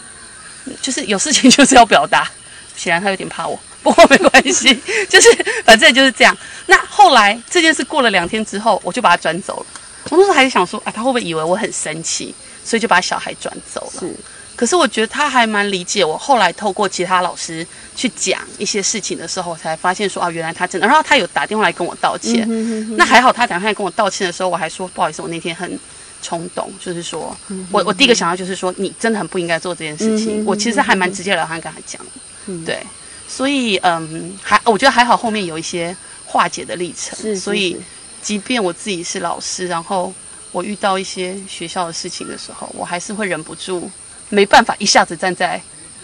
[0.80, 2.30] 就是有事情就是要表达。
[2.76, 4.74] ”显然他有点怕我，不过没关系，
[5.06, 5.28] 就是
[5.64, 6.34] 反正就是这样。
[6.66, 9.66] 那后来这件事过了两天之后，我就把他转走了。
[10.08, 12.34] 我那时候还是想说，啊，他会不会以为我很生气，
[12.70, 14.00] 所以就把小孩转走了？
[14.00, 14.14] 是
[14.54, 16.16] 可是我觉得他还蛮理解我。
[16.16, 20.86] 后来透过其他老师去讲一些事情的时候，我才发现说啊，原来他真的。
[20.86, 22.46] 然后他有打电话来跟我道歉。
[22.96, 25.76] 那还好，他打电话来跟我道歉的时候，我还说不好意思，我那天很
[26.22, 27.36] 冲动，就是说
[27.72, 30.44] 我我第一个想到就是说你真的很不应该做这件事情。
[30.44, 32.78] 我其实还蛮直接了当跟他讲的，对。
[33.26, 37.18] 所以嗯，还我觉得还好，后面有一些化解的历程。
[37.18, 37.76] 是是所以
[38.22, 40.12] 即便我自己是老师，然后
[40.52, 43.88] 我遇到一些学校的事情的时候，我还是会忍不住，
[44.28, 45.60] 没办法一下子站在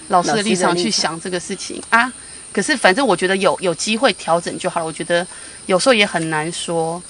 [0.08, 2.12] 老师的立场去想这个事情啊。
[2.52, 4.86] 可是反正我觉得有有机会调整就好了。
[4.86, 5.26] 我觉得
[5.66, 7.02] 有时候也很难说，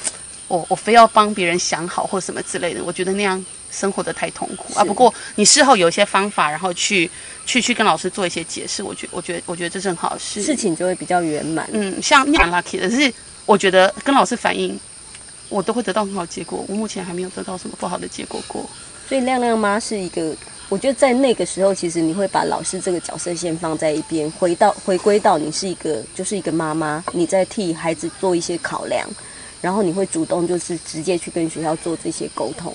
[0.48, 2.82] 我我非要帮别人想好或什么之类的。
[2.82, 4.82] 我觉得那样生活的太痛苦啊。
[4.84, 7.08] 不过你事后有一些方法，然后去
[7.44, 10.42] 去去跟老师做一些解释，我觉我觉得我觉得这是很好的事。
[10.42, 11.68] 事情就会比较圆满。
[11.72, 13.12] 嗯，像那蛮 lucky 的，是
[13.44, 14.76] 我觉得跟老师反映，
[15.48, 16.64] 我都会得到很好结果。
[16.68, 18.68] 我目前还没有得到什么不好的结果过。
[19.08, 20.34] 所以亮亮妈是一个，
[20.68, 29.08] 我觉得在那个时候，其实你会把老师这个角色先放在一边，回到回归到你是一个就是一个妈妈，你在替孩子做一些考量，
[29.60, 32.74] 然后你会主动就是直接去跟学校做这些沟通。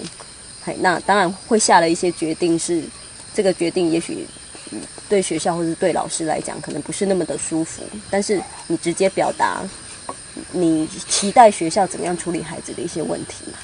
[0.64, 2.82] 嘿，那当然会下了一些决定是，
[3.34, 4.26] 这个决定也许
[5.10, 9.62] 对学校或是对老师来讲可能不是那么的舒服，但是你直接表达
[10.52, 13.58] 你期待学校怎么样处理孩子的一些问题嘛。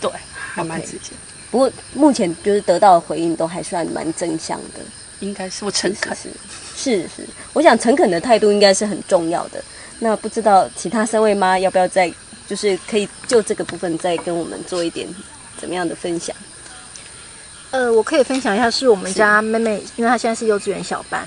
[0.00, 1.12] 对，还蛮直接
[1.50, 4.80] 不过目前就是得到的回应都还算蛮正向的，
[5.20, 6.16] 应该是我诚恳。
[6.16, 6.30] 是
[6.76, 9.62] 是是，我想诚恳的态度应该是很重要的。
[9.98, 12.12] 那不知道其他三位妈要不要再
[12.48, 15.06] 就是可以就这个部分再跟我们做一点
[15.58, 16.34] 怎么样的分享？
[17.70, 21.26] 呃，我可以分享一下，是我们家妹妹，因为她现在是幼稚园小班。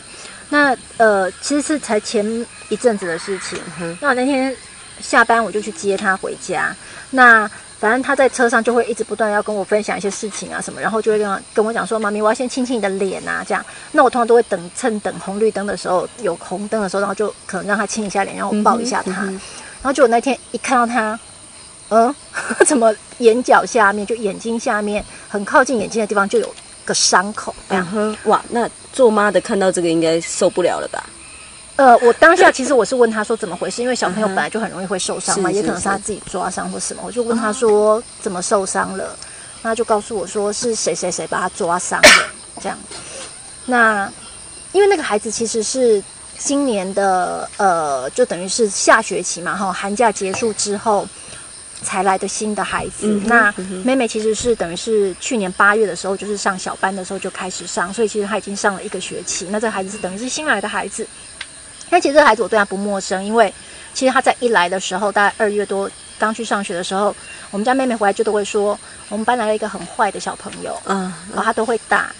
[0.49, 2.23] 那呃，其实是才前
[2.69, 3.58] 一阵子的事情。
[4.01, 4.55] 那我那天
[5.05, 6.75] 下班我就去接他回家。
[7.11, 13.63] 那反正他在车上就会一直不断要跟我分享一些事情啊什么，然后就会跟我跟我讲说：“妈咪，我要先亲亲你的脸啊。”这样。
[13.91, 19.23] 那我通常都会等趁等红绿灯的时候，有红灯的时候，然后就可能让他亲一下脸，然后我抱一下她。
[19.25, 21.19] 然后就我那天一看到他，
[21.89, 22.15] 嗯，
[22.65, 27.85] 怎么眼角下面就眼睛下面很靠近眼睛的地方就有个伤口这样。
[27.87, 31.03] 哼，哇，那做妈的看到这个应该受不了了吧？
[31.75, 37.03] 呃，我当下其实我是问他说怎么回事，因为小朋友本来就很容易会受伤嘛，也可能是他自己抓伤或什么。
[37.05, 39.15] 我就问他说怎么受伤了，
[39.61, 42.09] 那他就告诉我说是谁谁谁把他抓伤的
[42.61, 42.77] 这样。
[43.65, 44.11] 那
[44.71, 46.01] 因为那个孩子其实是
[46.38, 51.07] 今年的呃，就等于是下学期嘛，哈，寒假结束之后。
[51.83, 59.49] 才来的新的孩子，那妹妹其实是等于是去年八月的时候，就是上小班的时候就开始上，所以其实她已经上了一个学期。
[59.51, 61.05] 那这孩子是等于是新来的孩子，
[61.95, 63.53] 但其实这个孩子我对他不陌生，因为
[63.93, 67.15] 其实他在一来的时候，大概二月多刚去上学的时候，
[67.51, 68.77] 我们家妹妹回来就都会说，
[69.08, 72.13] 我们班来了一个很坏的小朋友，嗯，然后他都会打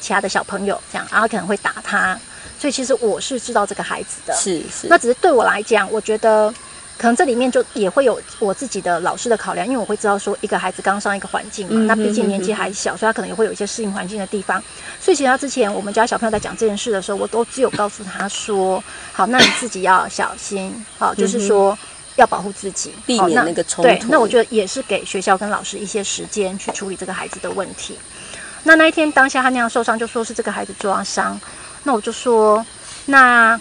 [0.00, 2.18] 其他的小朋友，这样，然后可能会打他，
[2.58, 6.52] 所以其实我是知道这个孩子的，是是，那只是对我来讲，我觉得
[6.98, 14.62] 可能这里面就也会有我自己的老师的考量，因为我会知道说一个孩子刚上一个环境嘛，嗯那毕竟年纪还小，所以他可能也会有一些适应环境的地方。
[15.00, 21.76] 所以其实他之前我们家小朋友在讲这件事的时候，我都只有告诉他说：好，那你自己要小心，好，就是说。
[22.16, 27.98] 要保护自己，嗯避好免那个冲突对，那我觉得也是给学校跟老师一些时间去处理这个孩子的问题。
[28.64, 31.40] 那那一天当下他那样受伤，就说是这个孩子抓伤。
[31.84, 32.62] 那我就说，
[33.06, 33.58] 那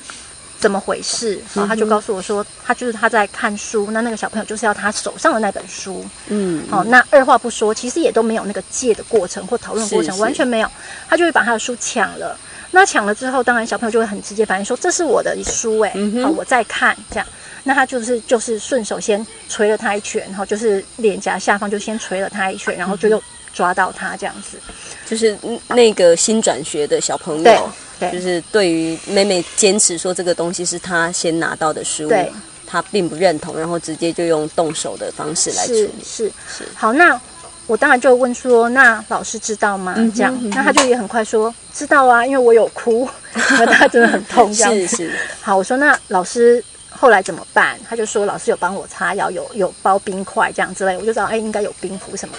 [0.62, 1.42] 怎么回事？
[1.56, 6.06] 然后他就告诉我说，他就是他在看书，那那个小朋友就是要他手上的那本书。
[6.28, 10.70] 嗯，好、那二话不说，其实也都没有那个借的过程或讨论过程，完全没有，
[11.10, 12.38] 他就会把他的书抢了。
[12.70, 15.94] 那抢了之后，当然小朋友就会很直接反应说：“这是我的书哎、
[16.24, 17.28] 好，我在看。”这样，
[17.64, 23.22] 那他就是就是顺手先捶了他一拳，然后就是脸颊下方就先捶了他一拳，然后就又
[23.54, 24.58] 抓到他这样子。
[25.06, 32.32] 就是嗯那个新转学的小朋友，对就是对于妹妹坚持说这个东西是她先拿到的书，对，
[32.66, 35.92] 她并不认同，然后直接就用动手的方式来处理。
[36.04, 37.20] 是是好，那
[37.68, 39.96] 我当然就问说，那老师知道吗？
[39.98, 44.88] 嗯这样嗯，那他就也很快说知道啊，因为我有哭， 他真的很痛这样子。
[44.88, 47.78] 是是，好，我说那老师后来怎么办？
[47.88, 52.36] 他就说老师有帮我擦药，有有包冰块这样之类，我就知道哎应该有冰敷什么。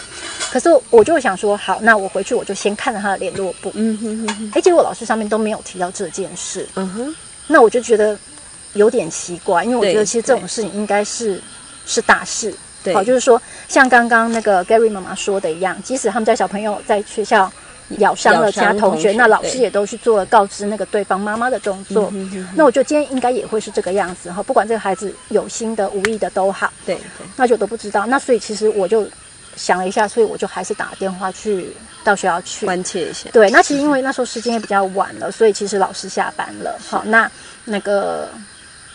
[0.52, 8.18] 可是我就会想说，好，那我回去我就先看了他的联络簿，嗯哼哼哼，哎，结果老师上面都没有提到这件事，嗯哼，那我就觉得
[8.74, 11.40] 有点奇怪，因为我觉得其实这种事情应该是
[11.86, 12.54] 是大事。
[12.84, 12.92] 对。
[12.92, 17.50] 好，就是说像刚刚那个 Gary 妈妈说的一样，即使他们家小朋友在学校
[17.96, 22.10] 咬伤了其他同学，那老师也都去做了告知那个对方妈妈的动作。
[22.12, 28.04] 嗯哼哼那我觉得今天应该也会是这个样子哈，不管这个孩子有心的、无意的都好，对对，那就都不知道。
[28.04, 29.08] 那所以其实我就
[29.56, 32.66] 想了一下，所以我就还是打电话去到学校去。
[32.66, 36.78] 关切一下，对，那其实因为那时候时间也比较晚了，所以其实老师下班了。
[36.88, 37.30] 好，那
[37.64, 38.28] 那个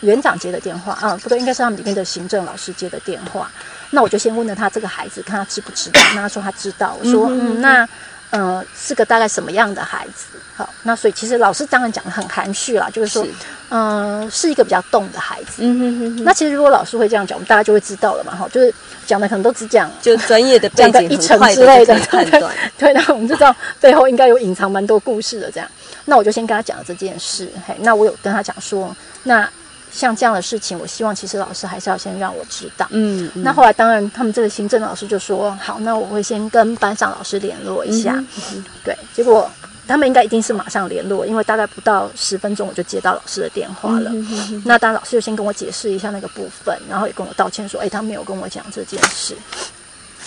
[0.01, 3.51] 园长接的电话啊，不对，应该是他们里面的行政老师接的电话。
[3.91, 6.01] 那我就先问了他这个孩子，看他知不知道。
[6.13, 6.97] 那他说他知道。
[7.01, 7.87] 我说嗯，那
[8.29, 10.37] 呃是个大概什么样的孩子？
[10.55, 13.23] 好，那所以其实老师当然讲的很含蓄啦，就是说，
[13.69, 15.57] 嗯、呃，是一个比较动的孩子。
[15.59, 18.35] 嗯哼哼哼，那其实如果老师会这样讲，我们大家就会知道了嘛。
[18.35, 18.73] 哈，就是
[19.05, 25.51] 讲的可能都只讲就专业的背讲个景很一层之类的的就可以判断，对，那我们就知道背后应该有隐藏蛮多故事的。
[25.51, 25.69] 这样，
[26.05, 27.47] 那我就先跟他讲了这件事。
[27.67, 29.47] 嘿，那我有跟他讲说，那
[29.91, 32.87] 像这样的事情，我希望其实老师还是要先让我知道。
[32.91, 38.15] 嗯，嗯那后来当然，他们这个行政老师就说好，那我会先跟班上老师联络一下。
[38.53, 39.49] 嗯对，结果
[39.87, 44.61] 他们应该一定是马上联络，因为大概不到十分钟我就接到老师的电话嗯了。
[44.65, 49.35] 那当然老师就先跟我解释一下那个部分，然后也跟我道歉说，哎，他没有跟我讲这件事。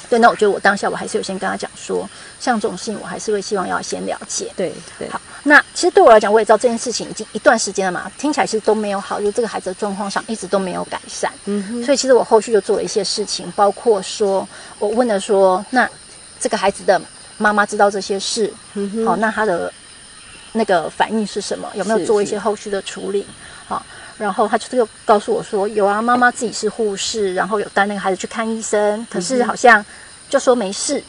[0.09, 2.09] 对，那我觉得我当下我还是有先跟他讲说，
[2.39, 4.51] 像这种事情我还是会希望要先了解。
[4.57, 11.31] 对对，好，那其实对我来讲，我也知道这件事情已经一段时间了嘛，听起来其实都没有好，就这个孩子的状况上一直都没有改善。
[11.45, 15.89] 嗯哼，所以其实我后续就做了一些事情，包括说我问了说，那
[16.39, 17.01] 这个孩子的
[17.39, 19.73] 妈妈知道这些事，嗯哼好，那他的
[20.53, 21.71] 那个反应是什么？
[21.75, 23.27] 有没有做一些后续的处理？
[23.69, 23.85] 好，
[24.21, 29.85] 然后他就又告诉我说，有啊，妈妈自己是护士，然后有带那个孩子去看医生，可是好像
[30.29, 31.03] 就说没事。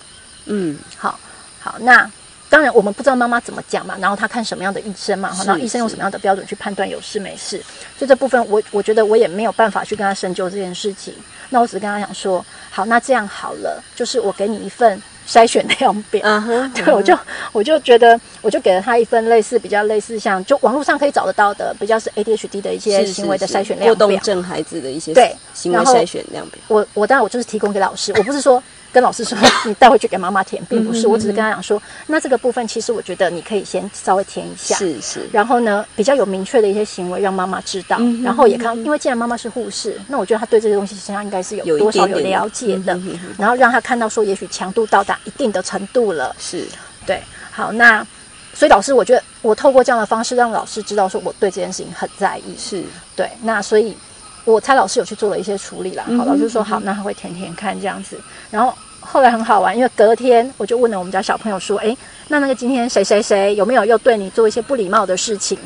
[0.45, 1.19] 嗯，好，
[1.59, 2.09] 好，那
[2.49, 7.61] 当然我们不知道妈妈怎么讲嘛，然后他看什么样的医生嘛，然后医生用什么样的标准去判断有事没事，
[7.97, 11.13] 所以这部分我我觉得我也没有办法去跟他深究这件事情。
[11.49, 16.21] 那我只是跟他讲说，好，那这样好了，就是我给你一份筛选量表。
[16.73, 17.17] 对，我就
[17.51, 23.95] 我就觉得，我就给了他一份类似比较类似像就网络上可以找得到的，比较是 ADHD 的一些行为的筛选量表。
[23.95, 42.99] 过动症孩子的一些对行为筛选量表，我我当然我就是提供给老师，我不是说跟老师说你带回去给妈妈填，并不是，我只是跟他讲说，那这个部分其实我觉得你可以先稍微填一下，是是，然后呢比较有明确的一些行为让妈妈知道，然后也看，因为既然妈妈是护士，那我觉得她对这些东西实际上应该是有多少有了解的，
[43.37, 46.65] 然后让她看到说，也许强度到达一定的程度了，是。
[47.05, 48.05] 对，好，那
[48.53, 52.83] 所以老师，我觉得我透过这样的方式让老师知道说我对这件事情很在意，是，
[53.15, 53.97] 对，那所以
[54.45, 56.03] 我猜老师有去做了一些处理啦。
[56.07, 58.19] 嗯好，老师说好，那他会填填看这样子。
[58.49, 65.57] 然后后来很好玩，因为隔天我就问了我们家小朋友说，诶，那那个今天谁谁谁有没有又对你做一些不礼貌的事情？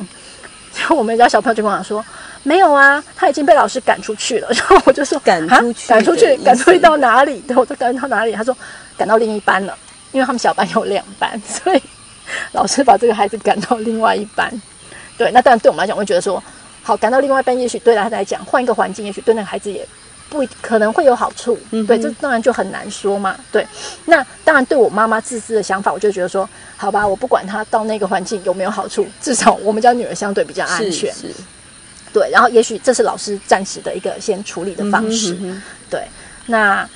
[0.78, 2.04] 然后我们家小朋友就跟我说，
[2.42, 4.48] 没有啊，他已经被老师赶出去了。
[4.50, 7.40] 然 后我就说啊赶出去赶出去，赶出去到哪里？
[7.48, 8.32] 对， 我说赶到哪里？
[8.32, 8.54] 他说
[8.98, 9.74] 赶到另一班了，
[10.12, 11.82] 因为他们小班有两班， 所以
[12.52, 14.52] 老师把这个孩子赶到另外一班。
[15.16, 16.42] 对，那当然对我们来讲，会觉得说，
[16.86, 19.84] 好，赶到另外一班，也许对他来讲，换一个环境，也许对那个孩子也
[20.28, 21.58] 不可能会有好处。
[21.72, 23.36] 嗯对，这当然就很难说嘛。
[23.50, 23.66] 对，
[24.04, 31.12] 那当然对我妈妈自私的想法，我就觉得说，好吧，我不管他到那个环境有没有好处，至少我们家女儿相对比较安全。
[31.12, 31.28] 是
[32.12, 35.32] 对，然后也许这是老师暂时的一个先处理的方式。
[35.32, 36.06] 嗯哼嗯哼对，
[36.46, 36.88] 那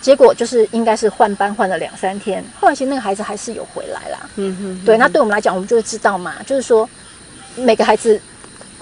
[0.00, 4.30] 结果就是应该是换班换了两三天，后来其实那个孩子还是有回来啦。
[4.36, 6.88] 嗯哼，对，那对我们来讲，我们就会知道嘛，就是说
[7.56, 8.20] 每个孩子。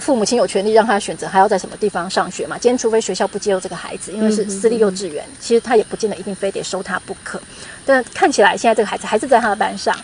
[0.01, 2.57] 父母亲有权利让他选择还要在什么地方上学嘛？
[2.59, 7.41] 今天除非学校不接受这个孩子，因为是私立幼稚园，其实他也不见得一定非得收他不可。
[7.85, 9.95] 但看起来现在这个孩子还是在他的班上，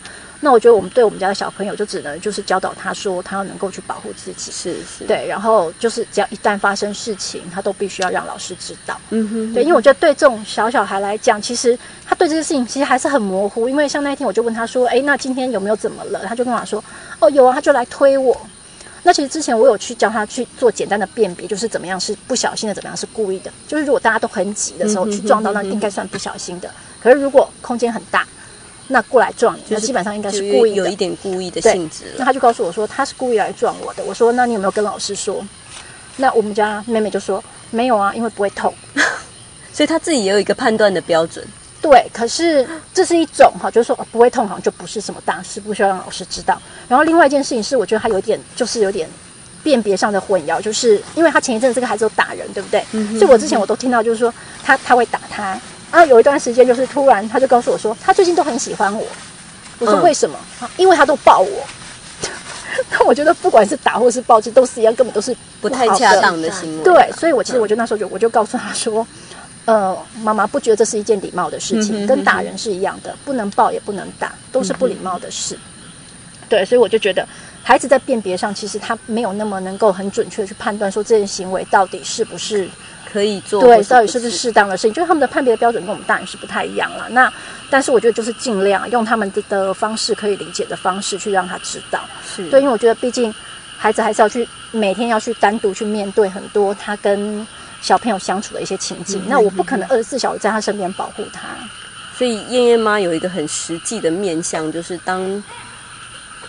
[0.40, 9.00] 那我觉得我们对我们家的小朋友就只能就是教导他说，他要能够去保护自己，是是，对，然后就是只要一旦发生事情，他都必须要让老师知道。
[9.10, 13.68] 嗯哼，对，因为我觉得对这种小小孩来讲，其实他对这些事情其实还是很模糊。
[13.68, 16.82] 因为像那一天我就问他说：“哎，那今天有没有怎么了？”他就跟我说
[17.20, 18.38] ：“哦，有啊。”他就来推我。
[19.06, 23.52] 那其实之前我有去教他去做简单的辨别，就是怎么样是不小心的，怎么样是故意的。
[23.68, 26.68] 就是如果大家都很挤的时候去撞到，那应该算不小心的。
[27.00, 28.26] 可是如果空间很大，
[28.88, 32.06] 那过来撞你，那基本上应该是故意的，有一点故意的性质。
[32.18, 34.02] 那他就告诉我说他是故意来撞我的。
[34.02, 35.46] 我说那你有没有跟老师说？
[36.16, 37.40] 那我们家妹妹就说
[37.70, 38.74] 没有啊，因为不会痛。
[39.72, 41.46] 所以他自己也有一个判断的标准。
[41.88, 46.60] 对，可是这是一种哈，就是说不会痛，好像就不是什么大事，不需要让老师知道。
[46.88, 49.08] 然后另外一件事情是，我觉得他有点就是有点
[49.62, 52.84] 辨别上的混淆，就是因为他前一阵子这个孩子有打人，对不对？
[52.90, 54.34] 嗯所以我之前我都听到就是说
[54.64, 55.58] 他他会打他，
[55.92, 59.06] 然后有一段时间就是突然他就告诉我说他最近都很喜欢我。
[59.78, 60.36] 我说为什么？
[60.76, 61.62] 因为他都抱我。
[62.90, 66.82] 那我觉得不管是打或是抱，这都是一样，根本都是不太恰当的行为。
[66.84, 69.06] 对，所以我其实我就那时候就我就告诉他说。
[69.66, 75.58] 呃，妈妈不觉得这是一件礼貌的事情，跟打人是一样的，不能抱也不能打，都是不礼貌的事。
[76.48, 77.26] 对，所以我就觉得
[77.64, 82.68] 孩子在辨别上，其实他没有那么能够很准确的去判断说这件行为到底是不是
[83.12, 87.08] 可以做，对，到底是不是适当的事情，就是他们的判别的标准跟我们大人是不太一样了。
[87.10, 87.32] 那
[87.68, 92.00] 但是我觉得就是尽量用他们的的方式可以理解的方式去让他知道，
[92.36, 93.34] 是对，因为我觉得毕竟
[93.76, 97.44] 孩子还是要去每天要去单独去面对很多他跟。
[97.80, 101.48] 小朋友相处的一些情境，那我不可能二十四小时在他身边保护他。
[102.16, 105.42] 所以燕燕妈有一个很实际的面向，就是当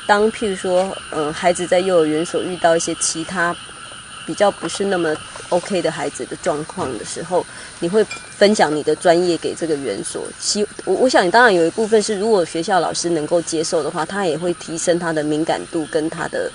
[0.08, 3.56] 当譬如说，嗯，孩子在幼儿园所遇到一些其他
[4.26, 5.14] 比较不是那么
[5.50, 7.46] OK 的孩子的状况的时候，
[7.80, 10.24] 你会分享你的专业给这个园所。
[10.40, 16.50] 希我我想，当然有一部分是，如果学校老师能够接受的话，他也会提升他的敏感度跟他的。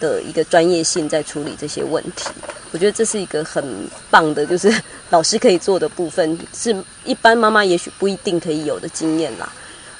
[0.00, 2.30] 的一个专业性在处理这些问题，
[2.72, 3.64] 我觉得这是一个很
[4.10, 4.72] 棒的，就是
[5.10, 6.74] 老师可以做的部分，是
[7.04, 9.52] 一般妈妈也许不一定可以有的经验啦。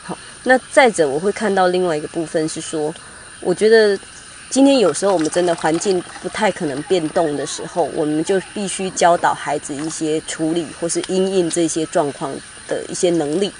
[0.02, 2.94] 好，那再者我会看到另外一个部分是说，
[3.40, 3.98] 我觉得
[4.50, 12.32] 今天有时候我们真的环境不太可能变动的时候，我们就必须教导孩子一些处理或是因应这些状况
[12.68, 13.52] 的一些能力。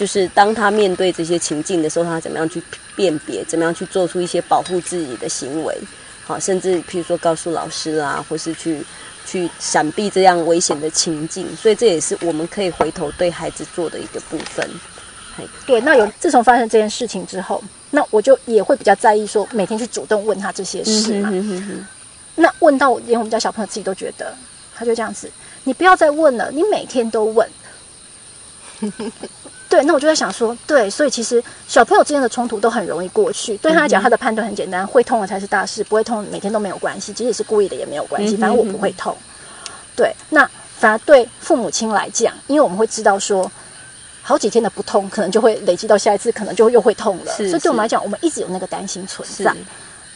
[0.00, 2.62] 就是当他面对这些情境的时候，他怎么样去
[2.96, 5.76] 辨别，怎么样去做出一些保护自己的行为，
[6.24, 8.82] 好，甚至譬如说告诉老师啊，或是去
[9.26, 14.66] 去闪避这样危险的情境，所以这也是我们可以回头对孩子做的一个部分。
[15.66, 21.30] 对，那有自从发生这件事情之后，那我就也会比较在意，说每天去主动问他这些事嘛。
[22.36, 24.34] 那问到连我们家小朋友自己都觉得，
[24.74, 25.30] 他就这样子，
[25.64, 27.46] 你不要再问了，你每天都问。
[29.70, 33.56] 对，那我就在想说，对，所以其实小朋友之间的冲突都很容易过去。
[33.58, 39.16] 对他来讲，他的判断很简单，会痛了才是大事，不会痛每天都没有关系，即使是故意的也没有关系，反正我不会痛。
[39.94, 40.44] 对，那
[40.76, 43.48] 反而对父母亲来讲，因为我们会知道说，
[44.22, 47.32] 好几天的不痛，可能就会累积到下一次，可能就又会痛了。
[47.36, 49.54] 所以对我们来讲，我们一直有那个担心存在。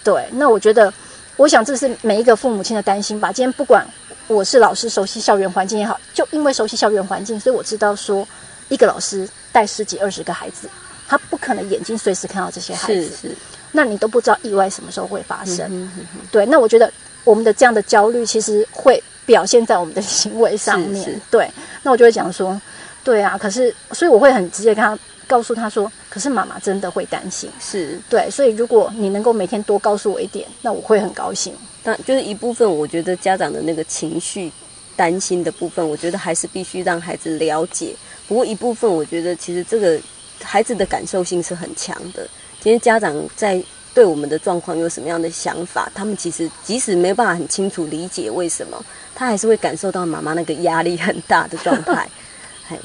[0.02, 0.92] 对，那我觉得，
[1.36, 3.30] 我想这是每一个父母亲的担心吧。
[3.30, 3.86] 今天不管
[4.26, 8.26] 我是老师，熟悉校园环境也好，就因为熟悉校园环境，所以我知道说。
[8.74, 10.68] 一个老师带十几二十个孩子，
[11.06, 13.36] 他不可能眼睛随时看到这些孩子，是是。
[13.70, 15.90] 那你都不知道意外什么时候会发生，
[16.30, 16.44] 对。
[16.46, 21.48] 那我觉得我们的这样的焦虑，其实会表现在我们的行为上面，对。
[21.82, 22.60] 那我就会讲说，
[23.02, 28.30] 对啊，可是，所以我会很直接跟他告诉他说，可是妈妈真的会担心，是对。
[28.30, 31.54] 所以如果你能够每天多告诉我一点，那我会很高兴。
[31.82, 34.52] 但就是一部分，我觉得家长的那个情绪
[34.94, 37.94] 担心的部分，我觉得还是必须让孩子了解。
[38.26, 40.00] 不过一部分，我觉得其实这个
[40.42, 42.26] 孩子的感受性是很强的。
[42.60, 43.62] 今天家长在
[43.92, 48.82] 对我们的状况有什么样的想法，他们其实即使没有办法很清楚理解为什么，
[49.14, 52.08] 他还是会感受到妈妈那个压力很大的状态。
[52.66, 52.78] 嘿，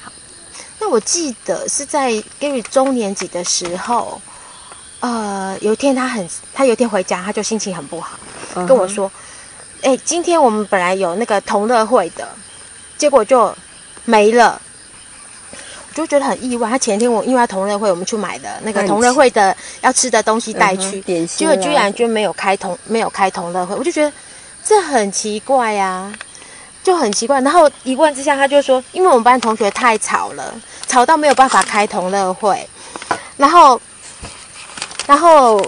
[0.00, 0.12] 好。
[0.78, 4.22] 那我记得是在 Gary 中年级的时候，
[5.00, 8.16] 呃，有一天他很，他有一天回家，他就心情很不好，
[8.54, 9.10] 跟我说
[9.82, 12.28] ：“哎，今天我们本来有那个同乐会的，
[12.96, 13.52] 结果就
[14.04, 14.62] 没了。”
[15.98, 24.12] 就觉得很意外，他前天我因为他同乐会，我们去买的那个同乐会的要吃的东西带去，结果居然就没有开同没有开同乐会，我就觉得
[24.64, 26.12] 这很奇怪呀，
[26.84, 27.40] 就很奇怪。
[27.40, 30.54] 然后一问之下，他就说，因为我们班同学太吵了，
[30.86, 32.64] 吵到没有办法开同乐会。
[33.36, 33.80] 然后，
[35.06, 35.60] 然后，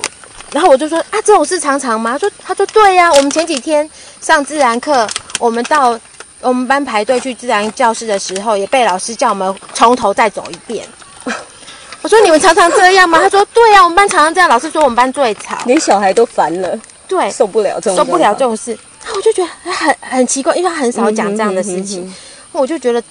[0.52, 2.12] 然后我就说啊，这种事常常吗？
[2.12, 5.08] 他说，他说对呀，我们前几天上自然课，
[5.40, 5.98] 我们到。
[6.40, 10.86] 我们班排队去自然教室的时候，也被老师叫我们从头再走一遍。
[12.02, 13.18] 我说你们常常这样吗？
[13.20, 18.76] 他说对呀、我们班常常这样，老师说我们班最吵，连小孩都烦了，对，受不了这种受不了这种事。
[19.06, 22.14] 那我就觉得很很奇怪，因为他很少讲这样的事情，嗯哼嗯
[22.52, 23.02] 我就觉得。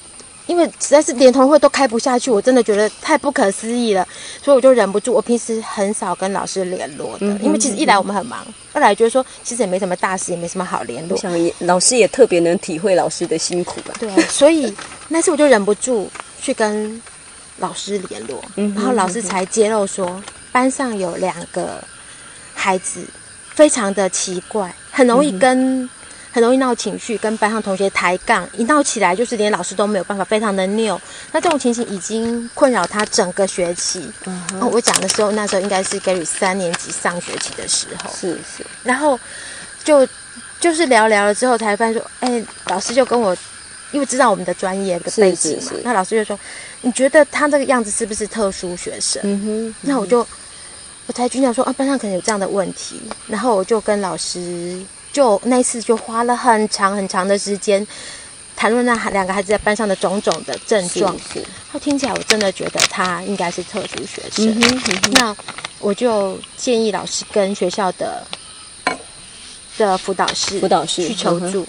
[0.50, 4.06] 因为实在是连同会都开不下去，我真的觉得太不可思议了，
[4.42, 5.14] 所以我就忍不住。
[5.14, 8.44] 我平时很少跟老师联络的，嗯因为其实一来我们很忙，
[8.74, 11.22] 二来觉得说其实也没什么大事，也没什么好联络我。
[11.22, 13.94] 想也老师也特别能体会老师的辛苦吧。
[14.00, 14.76] 对，所以
[15.08, 16.10] 那次我就忍不住
[16.42, 17.00] 去跟
[17.58, 20.20] 老师联络，嗯然后老师才揭露说，
[20.52, 21.84] 班上有两个
[22.56, 23.06] 孩子
[23.54, 25.88] 非常的奇怪，很容易跟、
[26.32, 31.00] 很容易闹情绪，跟班上同学抬杠，一闹起来就是连老师都没有办法，非常的拗。
[31.32, 34.12] 那这种情形已经困扰他整个学期。
[34.52, 39.20] 然后我讲的时候，那时候应该是 Gary 三年级上学期的时候，是是，然后
[39.84, 40.08] 就
[40.60, 43.36] 就是聊聊了之后，才发现说，哎，老师就跟我，
[43.92, 46.40] 因为知道我们的专业的背景嘛是是，那老师就说，
[46.82, 49.22] 你觉得他这个样子是不是特殊学生？
[49.26, 50.20] 嗯哼，那我就
[51.08, 54.80] 我才军讲说啊，班上可能有这样的问题，然后我就跟老师
[55.12, 57.86] 就那次就花了很长很长的时间。
[58.56, 61.42] 谈论那两个孩子在班上的种种的症状，是，
[61.72, 64.50] 他听起来我真的觉得他应该是特殊学生。
[64.50, 65.36] 嗯哼嗯哼，那
[65.80, 68.22] 我就建议老师跟学校的
[69.78, 71.66] 的辅导室辅导室去求嗯助。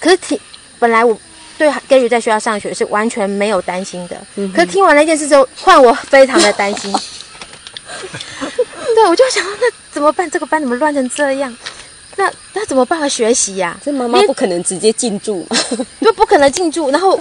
[0.00, 0.36] 可是听
[0.80, 1.16] 本来我
[1.56, 6.92] 对 Gary 在学校上学是完全没有担心的，嗯可是听完那件事之后，换我非常的担心。
[8.96, 10.28] 对，我就想说，那怎么办？
[10.28, 11.56] 这个班怎么乱成这样？
[12.16, 15.46] 那那怎么办法学习呀、这妈妈不可能直接进驻，
[16.00, 17.18] 就不可能进驻，然后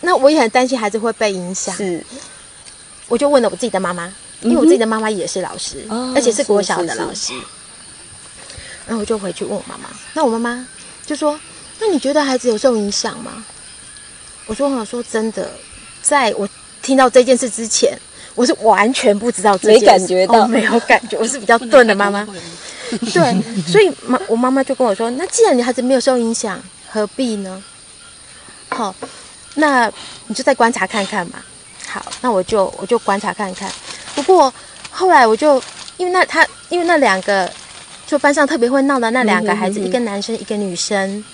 [0.00, 1.74] 那我也很担心孩子会被影响。
[1.76, 2.04] 是
[3.08, 4.12] 我就问了我自己的妈妈，
[4.42, 7.32] 因为我自己的妈妈也是老师，哦而且是国小的老师。
[8.86, 10.66] 然后我就回去问我妈妈，那我妈妈
[11.06, 11.38] 就说
[11.80, 13.44] ：“那你觉得孩子有受影响吗？”
[14.46, 15.50] 我说：“我说真的，
[16.02, 16.48] 在我
[16.82, 17.98] 听到这件事之前，
[18.34, 22.26] 我是完全不知道这件事，没感觉到哦没有感觉， 我是比较钝的妈妈。
[23.12, 26.60] 对，所以妈我妈妈就跟我说：“那既然你孩子没有受影响，
[26.90, 27.62] 何必呢？”
[28.68, 28.94] 好，
[29.54, 29.90] 那
[30.26, 31.42] 你就再观察看看嘛。
[31.86, 33.70] 好，那我就我就观察看看。
[34.14, 34.52] 不过
[34.90, 35.62] 后来我就
[35.96, 37.50] 因为那他因为那两个
[38.06, 41.24] 就班上特别会闹的那两个孩子，嗯哼嗯一个男生一个女生，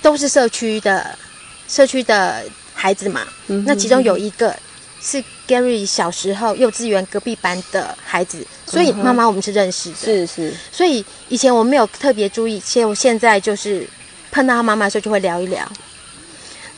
[0.00, 1.18] 都是社区的
[1.66, 2.42] 社区的
[2.74, 3.22] 孩子嘛。
[3.48, 4.54] 嗯那其中有一个
[5.02, 9.96] 是 Gary 小时候幼稚园隔壁班的孩子，所以妈妈我们是认识的。
[9.96, 13.84] 是是，所以以前我没有特别注意，现我现在就是
[14.30, 15.70] 碰到他妈妈的时候就会聊一聊。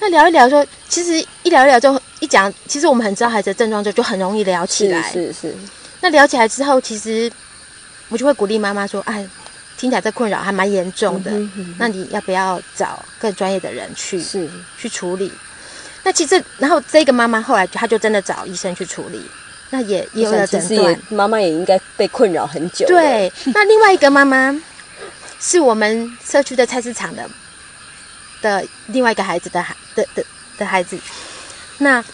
[0.01, 5.13] 那聊一聊说，其实一聊一聊之后一讲，其实我们很知道孩子的症状之后，就很容易聊起来。
[5.13, 5.55] 是是，
[6.01, 7.31] 那聊起来之后，其实
[8.09, 9.27] 我就会鼓励妈妈说：“哎，
[9.77, 14.49] 听起来这困扰还蛮严重的，嗯哼嗯哼那你要不要找更专业的人去是
[14.79, 15.31] 去处理？”
[16.05, 19.21] 那其实，然后这个妈妈后来她就真的找医生去处理，
[19.71, 21.01] 那也也有了诊断。
[21.09, 24.55] 妈妈也应该被困扰很久了，对，那另外一个妈妈
[25.41, 27.29] 是我们社区的菜市场的
[28.41, 30.25] 的另外一个孩子的孩的的
[30.59, 30.99] 的孩子。
[31.79, 32.05] 那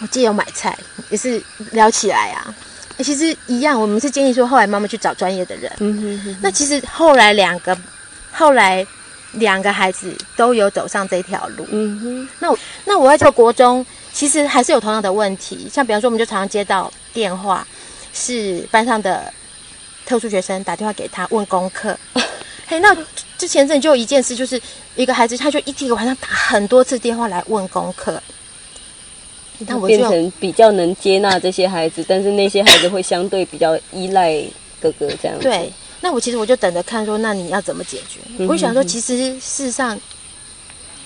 [0.00, 0.76] 我记得有买菜，
[1.08, 2.54] 也是聊起来啊。
[2.98, 5.70] 欸其实一样，我们是建议说，后来妈妈去找专业的人。
[5.80, 7.76] 嗯哼哼，那其实后来两个，
[8.32, 8.86] 后来
[9.36, 11.66] 两个孩子都有走上这条路。
[11.70, 15.68] 嗯哼，那我那我在这个国中，其实还是有同样的问题。
[15.72, 17.66] 像比方说，我们就常常接到电话，
[18.12, 19.32] 是班上的
[20.04, 21.98] 特殊学生打电话给他问功课。
[22.66, 22.96] 嘿，那
[23.38, 24.60] 之前阵就有一件事，就是
[24.96, 28.20] 一个孩子，他就一天晚上打很多次电话来问功课。
[29.58, 34.42] 那我就变成比较能接纳这些孩子，但是那些孩子会相对比较依赖
[34.80, 35.44] 哥哥这样子。
[35.44, 35.72] 对，
[36.06, 38.20] 那我其实我就等着看说，那你要怎么解决？
[38.38, 39.98] 嗯我就想说，其实事实上，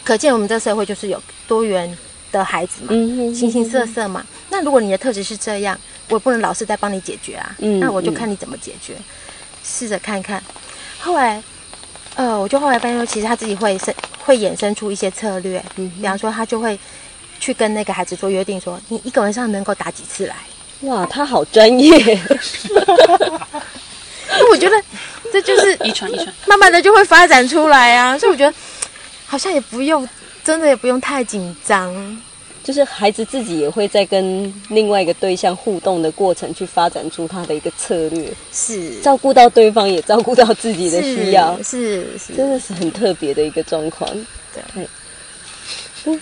[0.05, 1.97] 可见我们这个社会就是有多元
[2.31, 4.23] 的孩子嘛，嗯，形形色色嘛。
[4.51, 5.79] 那如果你的特质是这样，
[6.11, 7.57] 我不能老是在帮你解决啊。
[7.61, 8.95] 嗯那我就看你怎么解决，
[9.65, 10.43] 试着看看。
[10.99, 11.43] 后来，
[12.17, 13.95] 呃，我就后来发现说，其实他自己会生
[14.27, 16.79] 会衍生出一些策略，嗯比方说他就会
[17.39, 20.37] 去跟那个孩子做约定说，你一个晚上能够打几次来。
[20.83, 21.91] 哇，他好专业，
[24.31, 24.83] 那我觉得
[25.33, 28.19] 这就是 遗传遗传，慢慢的就会发展出来啊。
[28.19, 28.57] 所以我觉得
[29.27, 30.09] 好像也不用，
[30.45, 32.23] 真的也不用太紧张。
[32.63, 44.09] 就是孩子自己也会在跟另外一个对象互动的过程，去发展出他的一个策略，是照顾到对方，也照顾到自己的需要，是是真的是很特别的一个状况。
[44.55, 44.87] 对
[46.05, 46.21] 嗯，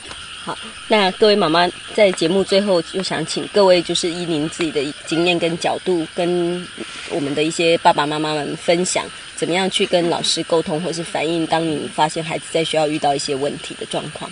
[0.49, 0.57] 好，
[0.89, 6.67] 那各位妈妈在节目最后就想请各位，就是依您自己的经验跟角度，跟
[7.11, 9.05] 我们的一些爸爸妈妈们分享，
[9.37, 14.31] 怎么样去跟老师沟通，或是反映当你发现孩子在学校遇到一些问题的状况。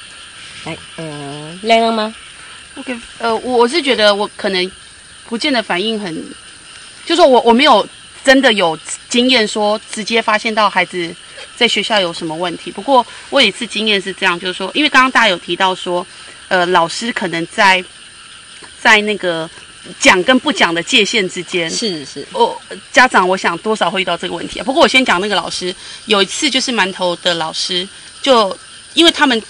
[0.64, 2.14] 来，嗯、亮亮吗
[2.76, 4.72] ？OK，呃，我是觉得我可能
[5.26, 6.24] 不见得反应很，
[7.04, 7.86] 就说我我没有
[8.26, 8.76] 真的有
[9.08, 11.14] 经验说直接发现到孩子
[11.54, 12.72] 在学校有什么问题。
[12.72, 16.04] 不过我有一次经验是这样，就是说，因为刚刚大家有提到说，
[16.48, 17.84] 呃，老师可能在
[18.80, 19.48] 在那个
[20.00, 22.60] 讲跟不讲的界限之间，是是，我
[22.90, 24.64] 家长我想多少会遇到这个问题啊。
[24.64, 25.72] 不过我先讲那个老师，
[26.06, 27.88] 有一次就是馒头的老师
[28.20, 28.58] 就。
[28.96, 29.42] 因为他们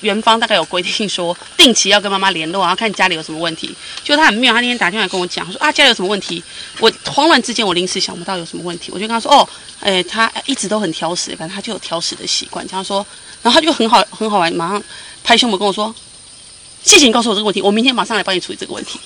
[0.00, 3.76] 园方大概有规定说，定期要跟妈妈联络，然后看家里有什么问题。
[4.02, 6.42] 就他很妙，他那天打电话跟我讲，说啊家里有什么问题。
[6.80, 9.46] 我慌乱之间，我临时想不到有什么问题，我就跟他说，哦，
[9.80, 12.66] 诶，他一直都很挑食，反正他就有挑食的习惯。
[12.66, 13.06] 这样说，
[13.42, 14.82] 然后他就很好很好玩，马上
[15.22, 15.94] 拍胸脯跟我说，
[16.82, 18.98] 谢谢你告诉我这个问题，我明天马上来帮你处理这个问题。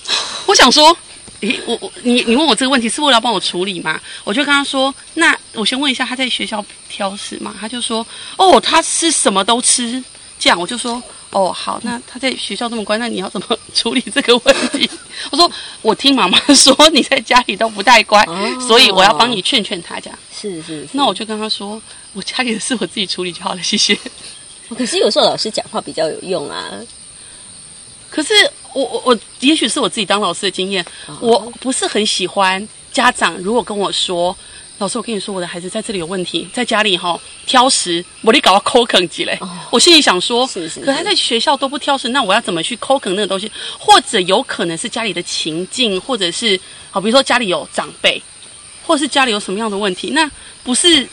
[0.46, 0.96] 我想说。
[1.40, 4.00] 诶，我我你你问我这个问题是为了帮我处理吗？
[4.24, 7.54] 我就跟他说，那我先问一下他在学校挑食吗？
[7.60, 8.04] 他就说，
[8.36, 10.02] 哦，他吃什么都吃。
[10.40, 14.88] 这样我就说，哦，好，那他在学校这么乖，那你要怎么 处理这个问题？
[15.30, 15.50] 我说，
[15.82, 18.24] 我听妈妈 说你在家里都不太乖，
[18.66, 19.98] 所以我要帮你劝劝他。
[20.00, 20.88] 这样是是。
[20.92, 21.80] 那我就跟他说，
[22.12, 23.98] 我家里的事我自己处理就好了，谢谢。
[24.76, 26.70] 可是有时候老师讲话比较有用啊。
[28.10, 28.32] 可是。
[28.78, 30.84] 我我我，也许是我自己当老师的经验，
[31.20, 34.36] 我不是很喜欢家长如果跟我说，
[34.78, 39.36] 老师，我跟你说，我的孩子在这里有问题，在家里哈挑食，我得搞到抠啃几嘞。
[39.72, 43.50] 我心里想说，可他在学校都不挑食，那我要怎么去抠啃那个东西？
[43.80, 46.58] 或者有可能是家里的情境，或者是
[46.92, 48.22] 好，比如说家里有长辈，
[48.86, 50.30] 或者是家里有什么样的问题，那
[50.62, 51.04] 不是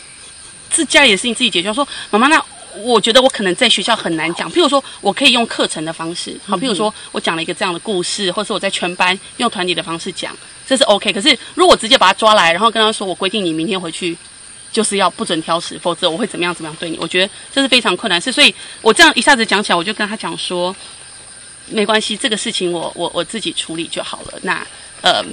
[0.71, 1.73] 是家里的事情自己解决。
[1.73, 2.45] 说妈妈那。
[2.83, 10.35] 我觉得我可能在学校很难讲，譬如说我可以用课程的方式，好，譬如说我讲了一个这样的故事，或者是我在全班用团体的方式讲，
[10.67, 11.11] 这是 OK。
[11.13, 14.17] 可是如果我直接把他抓来，然后跟他说我规定你明天回去
[14.71, 18.19] 就是要不准挑食，否则我会怎么样怎么样对你，我觉得这是非常困难。
[18.19, 20.75] 是，所以我这样一下子讲起来，我就跟他讲说，
[21.67, 24.39] 没关系，这个事情我我我自己处理就好了。
[24.41, 24.65] 那
[25.01, 25.23] 呃，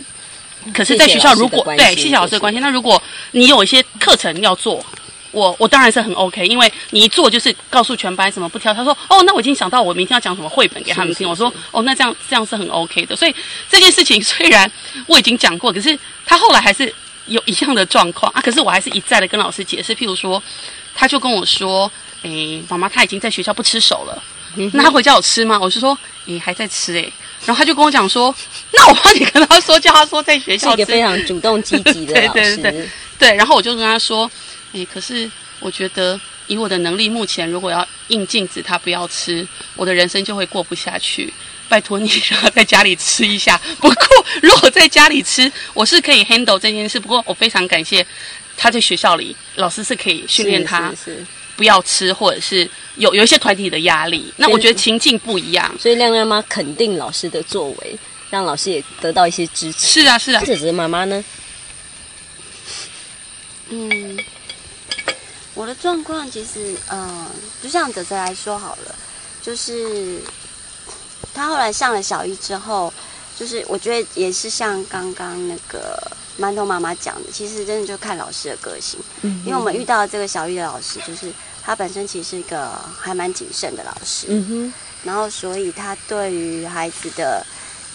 [0.73, 4.85] 可是在学校如果对谢谢老师的关心，那如果你有一些课程要做。
[5.33, 8.73] 我我当然是很 OK，因为你一做就是告诉全班什么不挑。
[8.73, 11.29] 他说哦，那我已经想到我明天要讲什么绘本给他们听。
[11.29, 13.17] 我说哦，那这样这样是很 OK 的。
[13.17, 13.35] 所以
[13.69, 14.71] 这件事情虽然
[15.07, 16.95] 我已经讲过，可是他后来还是
[17.27, 18.41] 有一样的状况啊。
[18.41, 20.41] 可是我还是一再的跟老师解释，譬如说，
[20.95, 21.91] 他就跟我说，
[22.23, 24.23] 诶，妈妈他已经在学校不吃手了，
[24.75, 25.59] 那他回家有吃吗？
[25.59, 27.11] 我是说，诶，还在吃诶。
[27.47, 28.33] 然后他就跟我讲说，
[28.73, 32.13] 那我帮你跟他说，叫他说在学校是一个非常主动积极的。
[32.29, 34.31] 对对对对，然后我就跟他说。
[34.73, 39.47] 哎，可是我觉得以我的能力，目前如果要硬禁止他不要吃，
[39.77, 41.33] 我的人生就会过不下去。
[41.69, 43.59] 拜托你 让他在家里吃一下。
[43.81, 43.97] 不过
[44.43, 47.01] 如果在家里吃，我是可以 handle 这件事。
[47.01, 48.07] 不过我非常感谢
[48.59, 50.93] 他在学校里，老师是可以训练他
[51.57, 54.31] 不要吃，或者是有有一些团体的压力。
[54.37, 55.75] 那我觉得情境不一样。
[55.79, 57.99] 所以亮亮妈肯定老师的作为，
[58.29, 60.01] 让老师也得到一些支持。
[60.01, 60.43] 是啊，是啊。
[60.45, 61.25] 姐姐妈妈呢？
[63.71, 64.19] 嗯。
[65.55, 67.27] 我的状况其实，嗯，
[67.63, 68.95] 就像泽泽来说好了，
[69.43, 70.23] 就是
[71.35, 72.91] 他后来上了小一之后，
[73.39, 76.01] 就是我觉得也是像刚刚那个
[76.41, 78.99] 馒头妈妈讲的，其实真的就看老师的个性。
[79.21, 81.31] 嗯，因为我们遇到这个小一的老师，就是
[81.63, 84.29] 他本身其实是一个还蛮谨慎的老师。
[84.31, 84.75] 嗯哼，
[85.05, 87.45] 然后所以他对于孩子的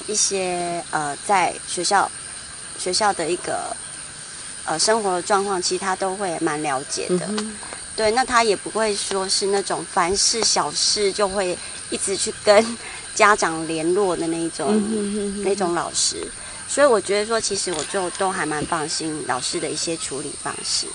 [0.05, 2.11] 一些呃，在学校
[2.77, 3.75] 学校的一个。
[4.67, 7.25] 呃，生活的状况其实他都会蛮了解的，
[7.95, 11.57] 对，那他也不会说是那种凡事小事就会
[11.89, 12.77] 一直去跟
[13.15, 14.79] 家长联络的那种
[15.43, 16.17] 那种老师，
[16.67, 20.85] 所以我觉得说，其实我就都还蛮放心老师的一些处理方式，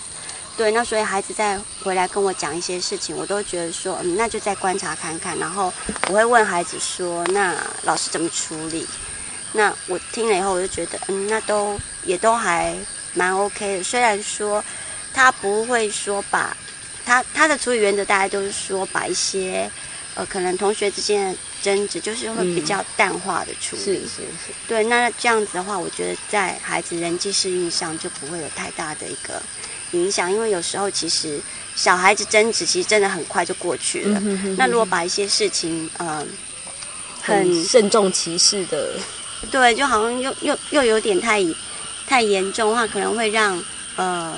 [0.54, 5.72] 对，那所以孩子再回来跟我讲一些事情，我都觉得说，嗯，那就再观察看看，然后
[6.08, 8.86] 我会问孩子说，那老师怎么处理？
[9.54, 12.76] 那我听了以后，我就觉得，嗯，那都也都还。
[13.14, 14.64] 蛮 OK 的，虽然说
[15.12, 16.56] 他不会说把
[17.04, 19.70] 他他的处理原则，大家都是说把一些
[20.14, 23.82] 呃可能同学之间的争执，就是会比较淡化的处理。
[23.82, 24.52] 是是是。
[24.66, 29.42] 对，那这样子的话，我觉得在孩子人际适应上就不会有太大的一个
[29.92, 31.40] 影响，因为有时候其实
[31.76, 34.20] 小孩子争执其实真的很快就过去了。
[34.56, 36.24] 那如果把一些事情呃
[37.20, 38.94] 很慎重其事的，
[39.50, 41.44] 对，就好像又又又有点太。
[42.12, 43.64] 太严重的话，可能会让
[43.96, 44.36] 呃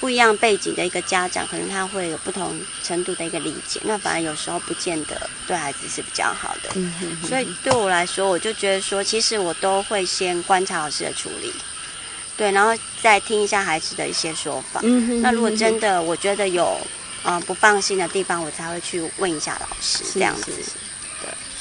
[0.00, 3.80] 不一样背景的一个家长，可能他会有不同程度的一个理解。
[3.84, 6.68] 那反而有时候不见得对孩子是比较好的。
[6.74, 7.26] 嗯哼。
[7.26, 11.50] 所以对我来说，我就觉得说，其实我都会先观察老师的处理，
[12.36, 14.80] 对，然后再听一下孩子的一些说法。
[14.82, 15.22] 嗯哼。
[15.22, 16.78] 那如果真的我觉得有
[17.22, 20.52] 呃不放心的地方，我才会去问一下老师这样子。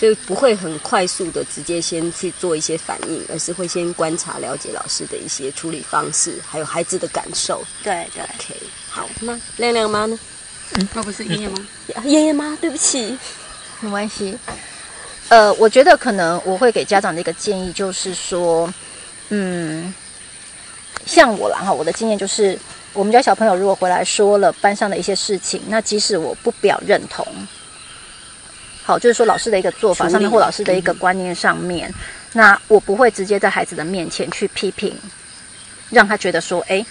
[0.01, 7.63] 所以不会很快速的直接先去做一些反应，而是会先观察了解老师的一些处理方式，还有孩子的感受。
[7.83, 8.55] 对对，OK，
[8.89, 10.19] 好，那亮亮妈呢？
[10.73, 11.67] 嗯那不是爷爷吗？
[12.05, 13.15] 燕燕妈，对不起，
[13.79, 14.35] 没关系。
[15.29, 18.73] 呃，我觉得可能我会给家长的一个建议就是说，
[19.29, 19.93] 嗯，
[21.05, 22.57] 像我啦哈，我的经验就是，
[22.93, 27.23] 我们家小朋友如果回来说了班上的一些事情，那即使我不表认同，
[28.91, 31.89] 好，就是说老师的一个做法上面或老师的一个观念上面，
[32.33, 34.93] 那我不会直接在孩子的面前去批评，
[35.89, 36.85] 让他觉得说，哎。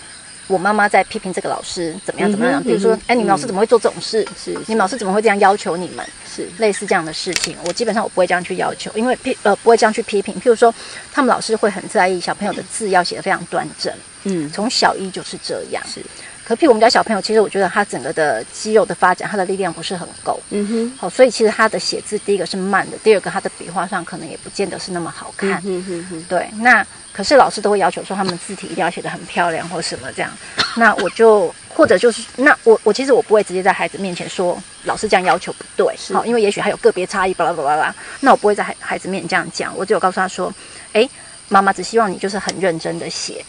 [0.47, 4.27] 我妈妈在批评这个老师怎么样怎么样，比如说哎，你们老师怎么会做这种事？
[4.37, 6.05] 是你们老师怎么会这样要求你们？
[6.29, 10.35] 是类似这样的事情，我基本上我不会这样去要求，因为批呃不会这样去批评。
[10.41, 10.75] 譬如说，
[11.13, 13.95] 他们老师会很在意小朋友的字要写得非常端正，
[14.25, 15.81] 嗯从小一就是这样。
[15.87, 16.05] 是，
[16.51, 20.41] 可譬如我们家小朋友，其实我觉得他整个的肌肉的发展，他的力量不是很够。
[20.51, 25.63] 嗯哼，好，所以其实他的写字，第一个是慢的，第二个他的笔画上可能也不见得是那么好看。
[25.65, 30.31] 嗯哼哼哼，对，那可是老师都会要求说他们字体一定要写得很漂亮或什么这样，
[30.75, 40.53] 那我就或者就是那我我其实我不会直接在孩子面前说老师这样要求不对，好，因为也许还有个别差异，巴拉巴拉巴拉，那我不会在孩孩子面前这样讲，我只有告诉他说，
[40.95, 41.09] 哎，
[41.49, 43.45] 妈妈只希望你就是很认真的写。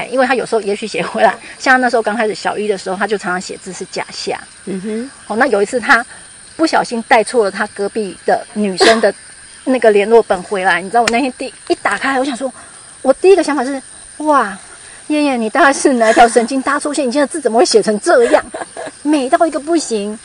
[0.00, 4.40] 嘿，因为他有时候也许写回来，像那时候刚开始小一的时候，他就常常写字是假下。
[4.64, 6.04] 嗯哼，哦，那有一次他
[6.56, 9.12] 不小心带错了他隔壁的女生的
[9.64, 12.52] 那个联络本回来，你知道我那天第一打开，我想说，
[13.02, 13.80] 我第一个想法是，
[14.18, 14.56] 哇，
[15.08, 17.06] 燕燕，你大概是哪一条神经搭错线？
[17.06, 18.44] 你现在字怎么会写成这样，
[19.02, 20.18] 美到一个不行？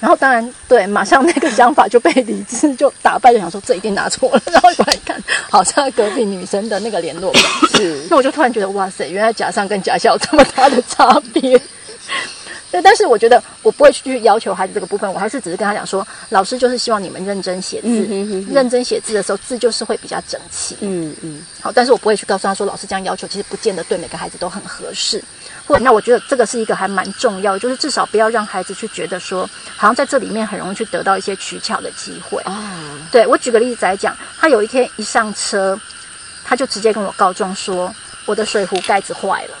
[0.00, 4.40] 然后当然对，马上那个想法就被理智就打败，就想说这一定拿错了。
[4.46, 5.20] 然后过来看，
[5.50, 7.42] 好像隔壁女生的那个联络本，
[7.72, 11.60] 是那我就突然觉得，哇塞，原来假上跟假下有这么大的差别。
[12.70, 20.76] 对，但是我觉得我不会去要求孩子这个部分，我还是只是跟他讲说，老师就是希望你们认真写字，嗯哼哼哼认真写字的时候字就是会比较整齐。
[20.80, 25.24] 嗯嗯，好，但是我不会去告诉他说，老师这样要求其实不见得对每个孩子都很合适。
[25.68, 29.42] 或那我觉得这个是一个还蛮重要的，就是至少不要让孩子去觉得说，
[29.76, 32.40] 好像在这里面很容易去得到一些取巧的机会。
[32.44, 32.72] 啊，
[33.12, 35.78] 对我举个例子来讲，他有一天一上车，
[36.42, 37.94] 他就直接跟我告状说，
[38.24, 39.54] 我的水壶盖子坏了。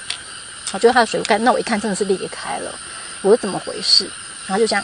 [0.72, 2.72] 我觉得他的水壶盖，那我一看真的是裂开了，
[3.20, 4.08] 我说怎么回事？
[4.46, 4.82] 然后就这样，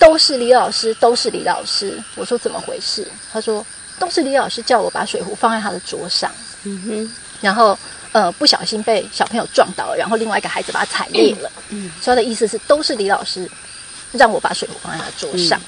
[0.00, 1.96] 都是李老师，都是李老师。
[2.16, 3.06] 我说怎么回事？
[3.32, 3.64] 他说
[4.00, 6.28] 都是李老师叫我把水壶放在他的桌上，
[6.64, 7.78] 嗯哼，然后
[8.14, 11.50] 呃不小心被小朋友撞倒了，然后另外一个孩子把它踩裂了。
[11.68, 13.50] 嗯，所以他的意思是都是李老师
[14.12, 15.60] 让我把水壶放在他桌上。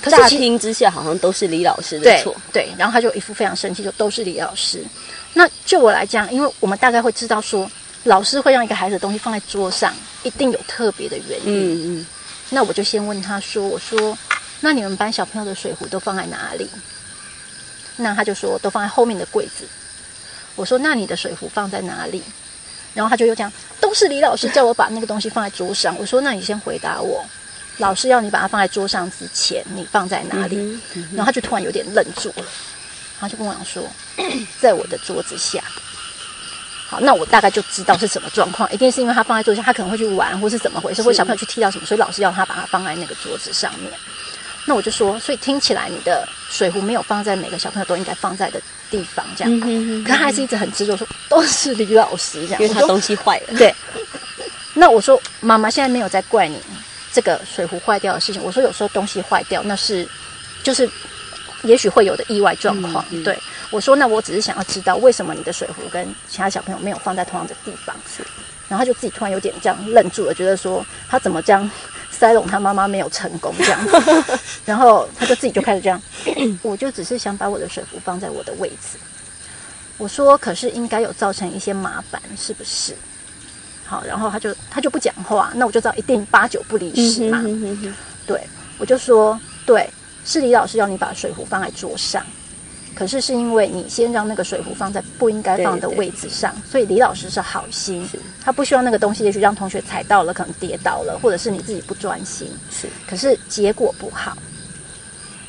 [0.00, 4.84] 可是乍听之下好像都是李老师的错，对，然后他就一副非常生气，就都是李老师。
[5.34, 7.68] 那就我来讲，因为我们大概会知道说，
[8.04, 9.92] 老师会让一个孩子的东西放在桌上，
[10.22, 11.46] 一定有特别的原因。
[11.46, 12.06] 嗯嗯，
[12.50, 14.16] 那我就先问他说：“我说，
[14.60, 16.68] 那你们班小朋友的水壶都放在哪里？”
[17.96, 19.66] 那他就说都放在后面的柜子。
[20.56, 22.22] 我说：“那你的水壶放在哪里？”
[22.94, 27.24] 然后他就又讲：“都是李老师叫我把那个东西放在桌上。”我说：“那你先回答我，
[27.78, 30.80] 老师要你把它放在桌上之前，你放在哪里？”
[31.14, 32.44] 然后他就突然有点愣住了，
[33.20, 33.82] 然后就跟我讲说
[34.60, 35.62] ：“在我的桌子下。”
[36.88, 43.92] 好，那我大概就知道是什么状况，一定是因为他放在桌子下，他可能会去玩，或是怎么回事，或者小朋友去踢到什么，所以老师要他把它放在那个桌子上面。
[44.66, 48.60] 那我就说，所以听起来你的水壶没有放在每个小朋友都应该放在的
[48.90, 49.60] 地方，这样。
[50.04, 52.62] 可他还是一直很执着说都是李老师这样。
[52.62, 53.74] 因为他东西坏了，对，
[54.74, 56.58] 那我说妈妈现在没有在怪你
[57.12, 58.42] 这个水壶坏掉的事情。
[58.42, 60.06] 我说有时候东西坏掉那是
[60.62, 60.88] 就是
[61.62, 63.04] 也许会有的意外状况。
[63.24, 63.38] 对
[63.70, 67.94] 我说，那我只是想要知道为什么你的水壶跟其他小朋友没有放在同样的地方。
[68.06, 68.22] 是，
[68.68, 71.68] 然后他就自己突然有点这样愣住了，觉得说他怎么这样
[72.18, 76.00] 塞隆他妈妈没有成功这样子， 然后他就自己就开始这样，
[76.62, 78.98] 我就只是想把我的水壶放在我的位置。
[79.98, 82.94] 我说，可是应该有造成一些麻烦，是不是？
[83.84, 87.42] 好，然后他就他就不讲话，那我就知道一定八九不离十嘛。
[88.26, 88.46] 对，
[88.78, 89.88] 我就说，对，
[90.24, 92.24] 是李老师要你把水壶放在桌上，
[92.96, 98.08] 可是是因为你先让那个水壶放在不应该放的位置上，所以李老师是好心，
[98.42, 104.36] 他不希望那个东西也许让同学踩到了，可能跌倒了，或者是你自己不专心，是，可是结果不好。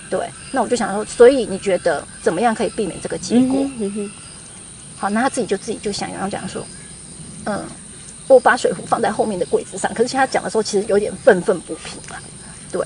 [0.09, 3.65] 对，那我就想说，所以你觉得怎么样可以避免这个结果？
[3.79, 4.11] 嗯哼，
[4.97, 6.65] 好，那他自己就自己就想要讲说，
[7.45, 7.63] 嗯，
[8.27, 9.89] 我把水壶放在后面的柜子上。
[9.93, 12.21] 可是其实他讲的时候，其实有点愤愤不平啊。
[12.71, 12.85] 对，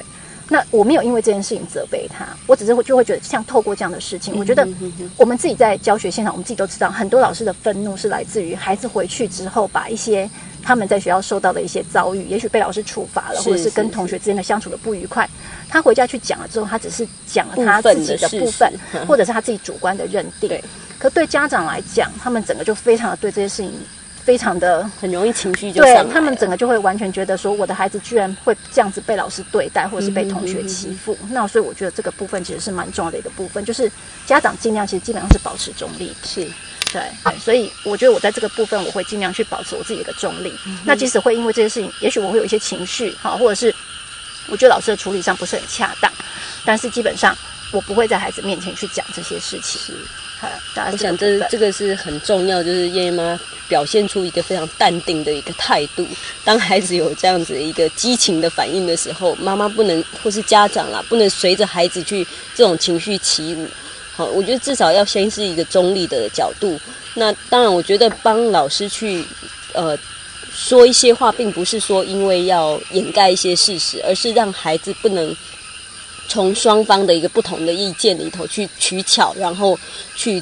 [0.52, 4.68] 那我没有因为这件事情责备他，我只是会就会觉得，像透过这样的事情，我觉得
[5.16, 10.30] 我们自己在教学现场，我们自己都知道，很多老师的愤怒是来自于孩子回去之后把一些
[10.62, 15.26] 他们在学校受到的一些遭遇，也许被老师处罚了，或者是跟同学之间的相处的不愉快，
[15.70, 18.74] 他回家去讲了之后，他只是讲了他自己的部分
[19.08, 20.50] 或者是他自己主观的认定。
[20.50, 20.62] 对。
[21.00, 23.74] 可对家长来讲，他们整个就非常的对这些事情
[24.24, 31.18] 非常的很容易情绪就对他们整个就会完全觉得说，我的孩子居然会这样子被老师对待，或者是被同学欺负。
[31.30, 33.92] 那所以我觉得这个部分其实是蛮重要的一个部分，就是
[34.26, 36.16] 家长尽量其实基本上是保持中立。
[36.24, 36.46] 是
[36.94, 40.54] 对，对所以我觉得我在这个部分我会尽量去保持我自己的一个中立。
[40.86, 43.74] 那即使会因为这些事情，也许我会有一些情绪，哈，或者是
[44.48, 46.12] 我觉得老师的处理上不是很恰当，
[46.66, 47.36] 但是基本上
[47.72, 49.96] 我不会在孩子面前去讲这些事情。
[50.48, 56.06] 是，大家我想这这个是很重要，就是燕燕妈表现出一个非常淡定的一个态度。
[56.44, 62.26] 当孩子有这样子的一个激情的反应的时候，妈妈不能或是家长啦，不能随着孩子去
[62.56, 63.68] 这种情绪起舞。
[64.14, 66.80] 好，我觉得至少要先是一个中立的角度。
[67.14, 69.24] 那当然，我觉得帮老师去
[69.74, 69.98] 呃
[70.54, 75.36] 说一些话，并不是说因为要掩盖一些事实，而是让孩子不能
[76.32, 79.78] 从双方的一个不同的意见里头去取巧，然后
[80.16, 80.42] 去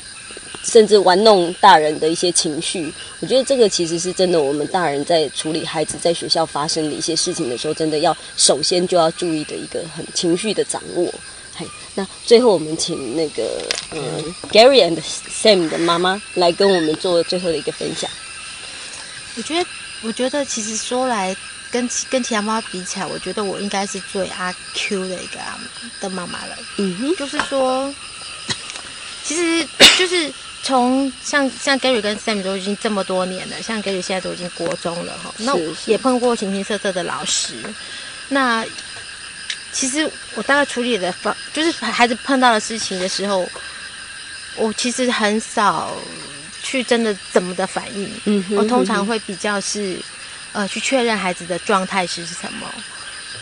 [0.63, 2.93] 甚至玩弄大人的一些情绪。
[3.21, 11.11] 我觉得这个其实是真的，我们大人在处理孩子在学校发生的一些事情的时候，真的要首先就要注意的一个很情绪的掌握。
[11.55, 11.65] 嘿，
[11.95, 13.59] 那最后我们请那个
[13.91, 15.01] 嗯 Gary and
[15.41, 18.07] Sam 的妈妈来跟我们做最后的一个分享。
[19.37, 19.67] 我觉得，
[20.03, 21.35] 我觉得其实说来
[21.71, 25.57] 跟其跟其他妈妈比起来，我觉得我应该是最阿 Q 的一个阿
[25.99, 26.57] 的妈妈了。
[26.77, 27.93] 嗯哼，就是说，
[29.23, 29.67] 其实
[29.97, 30.31] 就是
[30.63, 35.53] 从像像 Gary 跟 Sam 都已经这么多年了，像 Gary 现在都已经国中了哈，那
[35.85, 37.53] 也碰过形形色色的老师。
[38.29, 38.65] 那
[39.71, 43.47] 其实我大概处理的方，就是孩子碰到的事情的时候，
[44.55, 45.95] 我其实很少
[46.63, 48.11] 去真的怎么的反应。
[48.25, 49.97] 嗯哼我通常会比较是，
[50.51, 52.67] 呃，去确认孩子的状态是什么。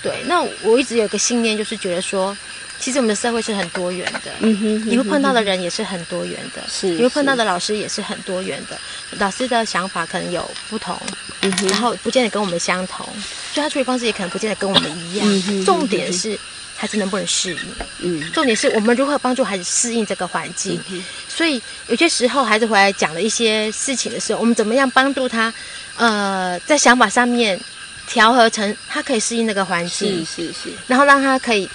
[0.01, 2.37] 对，那我一直有一个信念，就是觉得说，
[2.79, 8.79] 其实我们的社会是很多元的，嗯哼，你会碰到的人也是很多元的，是你会碰到的老师也是很多元的，
[9.17, 10.95] 老师的想法可能有不同，
[11.41, 13.05] 嗯哼然后不见得跟我们相同，
[13.51, 15.27] 所以他处理方式也可能不见得跟我们一样。
[15.27, 16.37] 嗯哼重点是
[16.75, 17.59] 孩子能不能适应，
[17.99, 20.79] 嗯重点是我们如何帮助孩子适应这个环境。
[21.27, 25.51] 所以有些时候孩子回来讲了一些事情的时候，我们怎么样帮助他？
[25.97, 27.59] 呃，在想法上面
[28.07, 31.67] 调和成他可以适应那个环境，是是，然后让他可以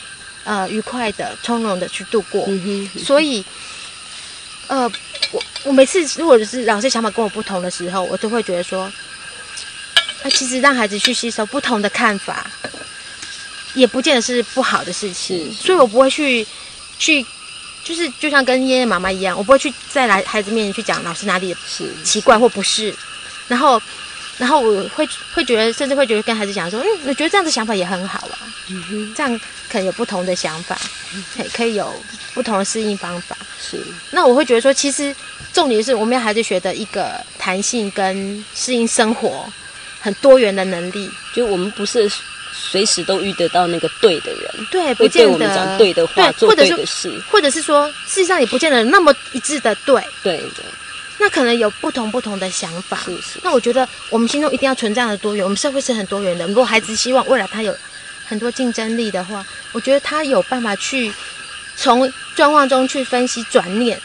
[0.44, 2.44] 呃愉快的、从容的去度过。
[2.46, 3.44] 嗯哼，所以，
[4.68, 4.90] 呃，
[5.32, 8.90] 我我每次如果是老师想法跟我不同的时候，我都会觉得说，
[10.22, 12.46] 那、其实让孩子去吸收不同的看法，
[13.74, 15.52] 也不见得是不好的事情。
[15.52, 16.46] 是所以我不会去
[16.96, 17.26] 去，
[17.82, 22.94] 就是就像跟爷爷妈妈一样，我不会去在来孩子面前去讲老师哪里是奇怪或不是，
[23.48, 23.82] 然后。
[24.43, 28.34] 然后我会会觉得，甚至会觉得跟孩子讲说，嗯，我觉得这样的想法也很好啊，
[29.14, 29.40] 这样
[29.70, 30.76] 可能有不同的想法，
[31.36, 31.95] 可以可以有
[32.34, 33.36] 不同的适应方法。
[33.61, 33.80] 是。
[34.11, 35.14] 那我会觉得说，其实
[35.53, 39.47] 重点是我们要孩子学的一个弹性跟适应生活
[40.01, 41.09] 很多元的能力。
[41.32, 42.11] 就我们不是
[42.53, 45.55] 随时都遇得到那个对的人，对，不见得。
[45.55, 50.64] 讲对的话，做或者是对的事，或者是说，事实上也不见得那么一致的对，对的，
[51.22, 52.98] 那可能有不同不同的想法。
[53.04, 56.44] 是是那我觉得我们心中一定要存这样的多元，我们社会是很多元的。
[56.48, 57.72] 如果孩子希望未来他有
[58.26, 61.12] 很多竞争力的话，我觉得他有办法去
[61.76, 64.00] 从状况中去分析转念，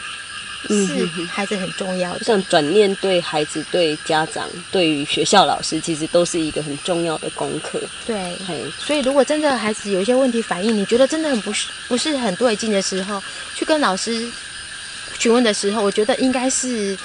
[0.68, 2.22] 嗯是孩子很重要的。
[2.22, 7.80] 像转念对孩子、对家长、对于学校老师，其实都是一个很重要的功课。
[8.06, 8.16] 对，
[8.46, 13.20] 嘿，所以如果真的孩子有一些问题反应，你觉得真的很不是不是很对劲的时候，
[13.56, 14.30] 去跟老师
[15.18, 16.96] 询问的时候，我觉得应该是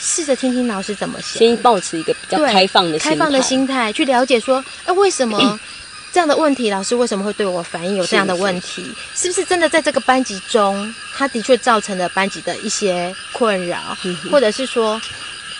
[0.00, 3.10] 试着听听老师怎么想，先保持一个比较开放的心态。
[3.10, 5.58] 开放的心态去了解说，哎，为什么
[6.12, 8.84] 这样的问题，老师为什么会对我反映有这样的问题？
[9.14, 15.00] 是不是真的在这个班级中，他的确造成了班级的一些困扰，嗯或者是说，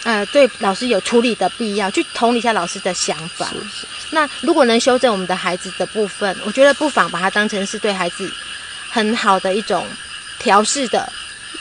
[0.04, 3.48] 呃，对老师有处理的必要，去同理一下老师的想法。
[4.10, 7.78] 那如果能修正我们的孩子的部分，我觉得不妨把它当成是。
[7.78, 8.30] 对孩子
[8.90, 9.84] 很好的一种
[10.38, 11.10] 调试的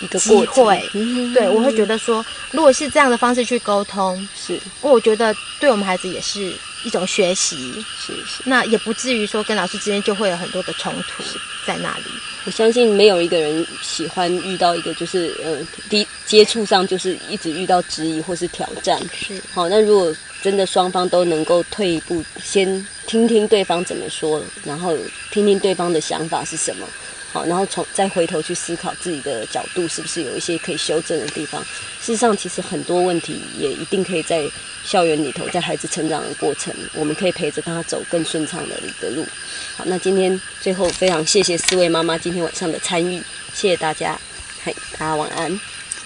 [0.01, 0.89] 一个机会。
[0.93, 8.43] 嗯对，我会觉得说，如果是这样的方式去沟通，是我觉得对我们孩子也是一种学习，是是。
[8.45, 11.23] 那也不至于说跟老师之间就会有很多的冲突
[11.65, 12.03] 在那里。
[12.43, 18.99] 我相信没有一个人喜欢遇到一个就是呃第一接触上就是一直遇到质疑或是挑战。
[19.13, 24.97] 是好，那如果真的双方都能够退一步，先听听对方怎么说，然后
[25.29, 26.87] 听听对方的想法是什么，
[27.31, 31.63] 好，然后从再回头去思考自己的角度是不是有一些可以修正的地方。
[31.63, 34.45] 事实上，其实很多问题也一定可以在
[34.83, 39.23] 校园里头，在孩子成长的过程，我们可以陪着他走更顺畅的一个路。
[39.77, 43.17] 好，那今天最后非常谢谢四位妈妈今天晚上的参与，
[43.53, 44.19] 谢谢大家，
[44.65, 45.59] 嘿，大家晚安，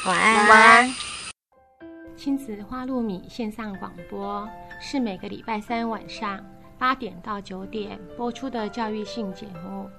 [0.06, 0.96] 晚安，晚安。
[2.16, 4.48] 亲子花露米线上广播
[4.80, 6.40] 是每个礼拜三晚上
[6.78, 9.90] 八点到九点播出的教育性节目。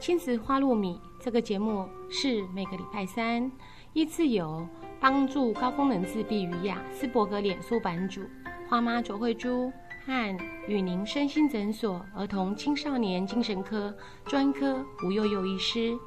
[0.00, 3.50] 亲子花露米这个节目是每个礼拜三
[3.94, 4.66] 依次由
[5.00, 8.22] 帮助高功能自闭与雅斯伯格脸书版主
[8.68, 9.72] 花妈卓慧珠
[10.06, 10.38] 和
[10.68, 13.92] 与您身心诊所儿童青少年精神科
[14.24, 15.98] 专科吴幼幼医师，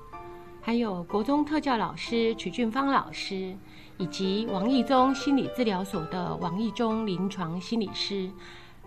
[0.61, 3.55] 还有国中特教老师曲俊芳老师。
[3.97, 8.31] 以及王义忠心理治疗所的王义忠临床心理师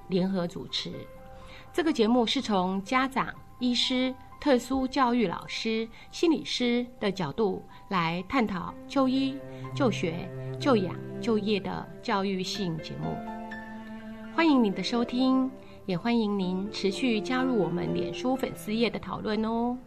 [0.09, 0.90] 联合主持。
[1.72, 4.12] 这个节目是从家长、医师、
[4.45, 9.38] 特殊教育老师、心理师的角度来探讨就医、
[9.74, 10.28] 就学、
[10.61, 13.16] 就养、就业的教育性节目。
[14.36, 15.51] 欢迎您的收听，
[15.86, 19.78] 也欢迎您持续加入我们脸书粉丝页的讨论哦。